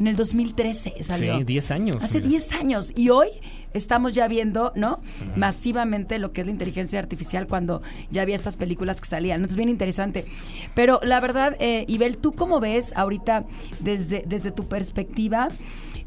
[0.00, 1.38] En el 2013 salió.
[1.38, 2.02] Sí, 10 años.
[2.04, 2.30] Hace mira.
[2.30, 2.92] 10 años.
[2.96, 3.28] Y hoy
[3.74, 5.00] estamos ya viendo, ¿no?
[5.36, 9.36] Masivamente lo que es la inteligencia artificial cuando ya había estas películas que salían.
[9.36, 10.24] Entonces, bien interesante.
[10.74, 13.44] Pero la verdad, eh, Ibel, ¿tú cómo ves ahorita
[13.80, 15.48] desde, desde tu perspectiva?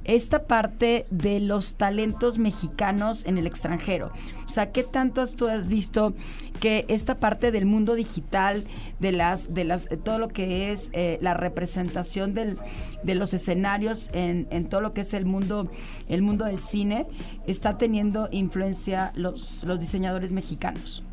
[0.06, 4.12] Esta parte de los talentos mexicanos en el extranjero.
[4.46, 6.14] O sea, ¿qué tanto tú has visto
[6.60, 8.64] que esta parte del mundo digital,
[9.00, 12.58] de las, de las, eh, todo lo que es eh, la representación del,
[13.04, 15.70] de los escenarios en, en todo lo que es el mundo,
[16.08, 17.08] el mundo del cine,
[17.48, 21.04] está teniendo influencia los, los diseñadores mexicanos?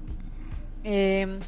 [0.85, 1.39] Eh,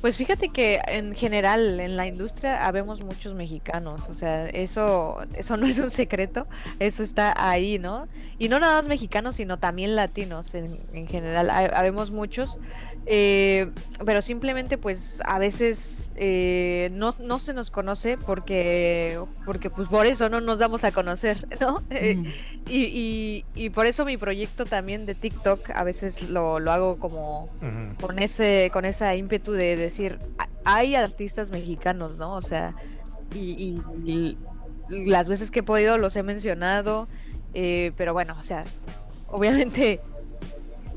[0.00, 5.56] pues fíjate que en general en la industria habemos muchos mexicanos, o sea, eso, eso
[5.56, 6.46] no es un secreto,
[6.78, 8.06] eso está ahí, ¿no?
[8.38, 12.58] Y no nada más mexicanos, sino también latinos en, en general, ha- habemos muchos,
[13.06, 13.70] eh,
[14.04, 20.04] pero simplemente pues a veces eh, no, no se nos conoce porque, porque pues por
[20.06, 21.82] eso no nos damos a conocer, ¿no?
[21.90, 22.26] Eh, Mm.
[22.70, 26.98] y, y, y por eso mi proyecto también de TikTok a veces lo, lo hago
[26.98, 27.48] como
[28.00, 32.34] con ese con esa ímpetu de decir, "A- hay artistas mexicanos, ¿no?
[32.34, 32.74] O sea,
[33.34, 34.38] y, y-
[34.88, 37.08] las veces que he podido los he mencionado,
[37.52, 38.64] eh, pero bueno, o sea,
[39.28, 40.00] obviamente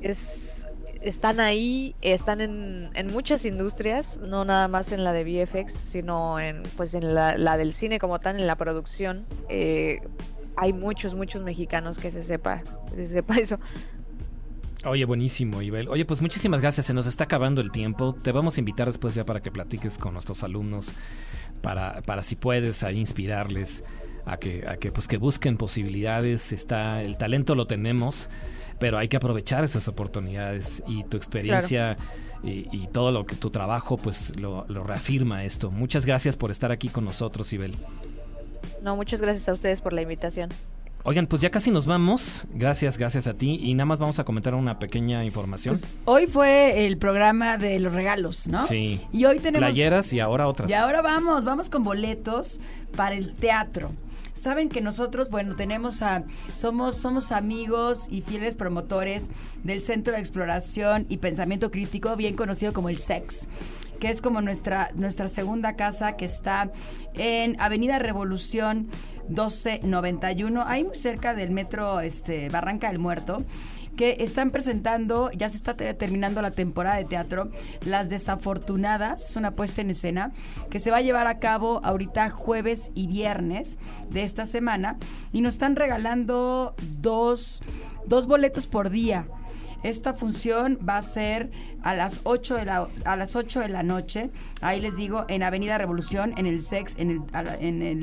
[0.01, 0.65] es
[1.01, 6.39] están ahí, están en, en muchas industrias, no nada más en la de VFX, sino
[6.39, 9.25] en pues en la, la del cine como tal, en la producción.
[9.49, 9.99] Eh,
[10.57, 12.61] hay muchos, muchos mexicanos que se sepa,
[12.91, 13.57] que se sepa eso.
[14.83, 15.87] Oye, buenísimo, Ibel.
[15.89, 16.87] Oye, pues muchísimas gracias.
[16.87, 18.13] Se nos está acabando el tiempo.
[18.13, 20.91] Te vamos a invitar después ya para que platiques con nuestros alumnos,
[21.61, 23.83] para, para si puedes ahí inspirarles
[24.25, 26.51] a que, a que, pues, que busquen posibilidades.
[26.51, 28.27] Está, el talento lo tenemos,
[28.79, 31.97] pero hay que aprovechar esas oportunidades y tu experiencia
[32.43, 35.69] y, y todo lo que tu trabajo pues lo, lo reafirma esto.
[35.69, 37.75] Muchas gracias por estar aquí con nosotros, Ibel.
[38.81, 40.49] No, muchas gracias a ustedes por la invitación.
[41.03, 42.45] Oigan, pues ya casi nos vamos.
[42.53, 43.59] Gracias, gracias a ti.
[43.61, 45.73] Y nada más vamos a comentar una pequeña información.
[45.73, 48.65] Pues, hoy fue el programa de los regalos, ¿no?
[48.67, 49.01] Sí.
[49.11, 49.69] Y hoy tenemos...
[49.69, 50.69] Playeras y ahora otras.
[50.69, 52.61] Y ahora vamos, vamos con boletos
[52.95, 53.91] para el teatro.
[54.33, 56.23] Saben que nosotros, bueno, tenemos a,
[56.53, 59.29] somos, somos amigos y fieles promotores
[59.63, 63.47] del Centro de Exploración y Pensamiento Crítico, bien conocido como el SEX,
[63.99, 66.71] que es como nuestra, nuestra segunda casa que está
[67.13, 68.89] en Avenida Revolución
[69.29, 73.43] 1291, ahí muy cerca del metro este, Barranca del Muerto
[73.95, 77.51] que están presentando, ya se está te- terminando la temporada de teatro,
[77.85, 80.31] Las Desafortunadas, es una puesta en escena
[80.69, 84.95] que se va a llevar a cabo ahorita jueves y viernes de esta semana
[85.33, 87.61] y nos están regalando dos,
[88.07, 89.27] dos boletos por día.
[89.83, 91.49] Esta función va a ser
[91.81, 94.29] a las 8 de la, a las 8 de la noche.
[94.61, 97.21] Ahí les digo, en Avenida Revolución, en el SEX, en el,
[97.59, 97.97] en el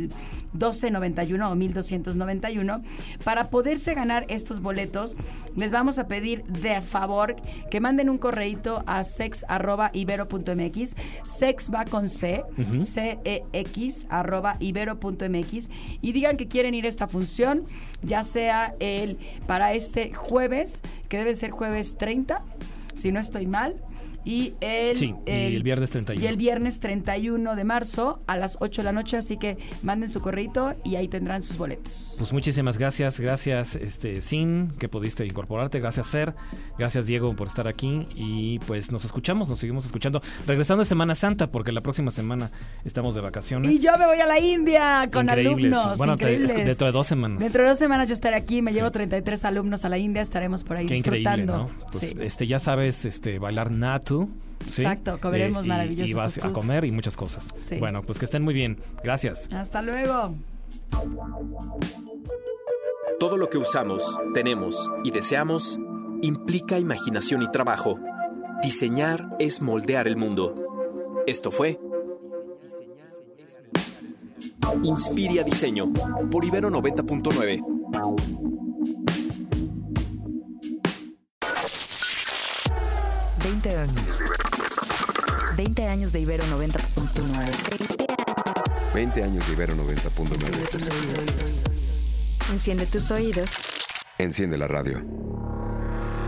[0.52, 2.82] 1291 o 1291.
[3.22, 5.16] Para poderse ganar estos boletos,
[5.54, 7.36] les vamos a pedir de favor
[7.70, 10.96] que manden un correíto a sex.ibero.mx.
[11.22, 12.82] Sex va con C, Ujú.
[12.82, 15.70] C-E-X, arroba ibero.mx.
[16.00, 17.64] Y digan que quieren ir a esta función,
[18.02, 22.42] ya sea el para este jueves, que debe ser jueves 30,
[22.94, 23.76] si no estoy mal.
[24.28, 26.22] Y el, Sí, y el viernes 31.
[26.22, 30.10] Y el viernes 31 de marzo a las 8 de la noche, así que manden
[30.10, 32.16] su correíto y ahí tendrán sus boletos.
[32.18, 36.34] Pues muchísimas gracias, gracias este Sin que pudiste incorporarte, gracias Fer,
[36.78, 40.20] gracias Diego por estar aquí y pues nos escuchamos, nos seguimos escuchando.
[40.46, 42.50] Regresando de Semana Santa porque la próxima semana
[42.84, 43.72] estamos de vacaciones.
[43.72, 45.72] Y yo me voy a la India con Increíbles.
[45.74, 45.96] alumnos.
[45.98, 46.54] Bueno, increíbles.
[46.54, 47.38] dentro de dos semanas.
[47.40, 50.64] Dentro de dos semanas yo estaré aquí, me llevo 33 alumnos a la India, estaremos
[50.64, 51.70] por ahí Qué increíble, disfrutando.
[51.72, 51.86] ¿no?
[51.92, 52.14] Pues Sí.
[52.20, 54.17] este ya sabes este bailar natu.
[54.66, 54.82] ¿Sí?
[54.82, 57.52] Exacto, comeremos y- maravilloso Y vas a comer y muchas cosas.
[57.56, 57.76] Sí.
[57.78, 58.78] Bueno, pues que estén muy bien.
[59.04, 59.48] Gracias.
[59.52, 60.34] Hasta luego.
[63.20, 64.02] Todo lo que usamos,
[64.34, 65.78] tenemos y deseamos
[66.22, 67.98] implica imaginación y trabajo.
[68.62, 70.54] Diseñar es moldear el mundo.
[71.26, 71.78] Esto fue
[74.82, 75.92] Inspiria Diseño
[76.30, 77.62] por Ibero 90.9.
[83.48, 84.04] 20 años.
[85.56, 88.92] 20 años de Ibero 90.9.
[88.92, 92.52] 20 años de Ibero 90.9.
[92.52, 93.48] Enciende tus oídos.
[94.18, 95.02] Enciende la radio.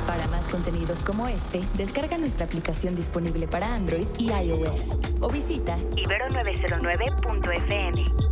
[0.07, 4.81] Para más contenidos como este, descarga nuestra aplicación disponible para Android y iOS
[5.21, 8.30] o visita ibero909.fm.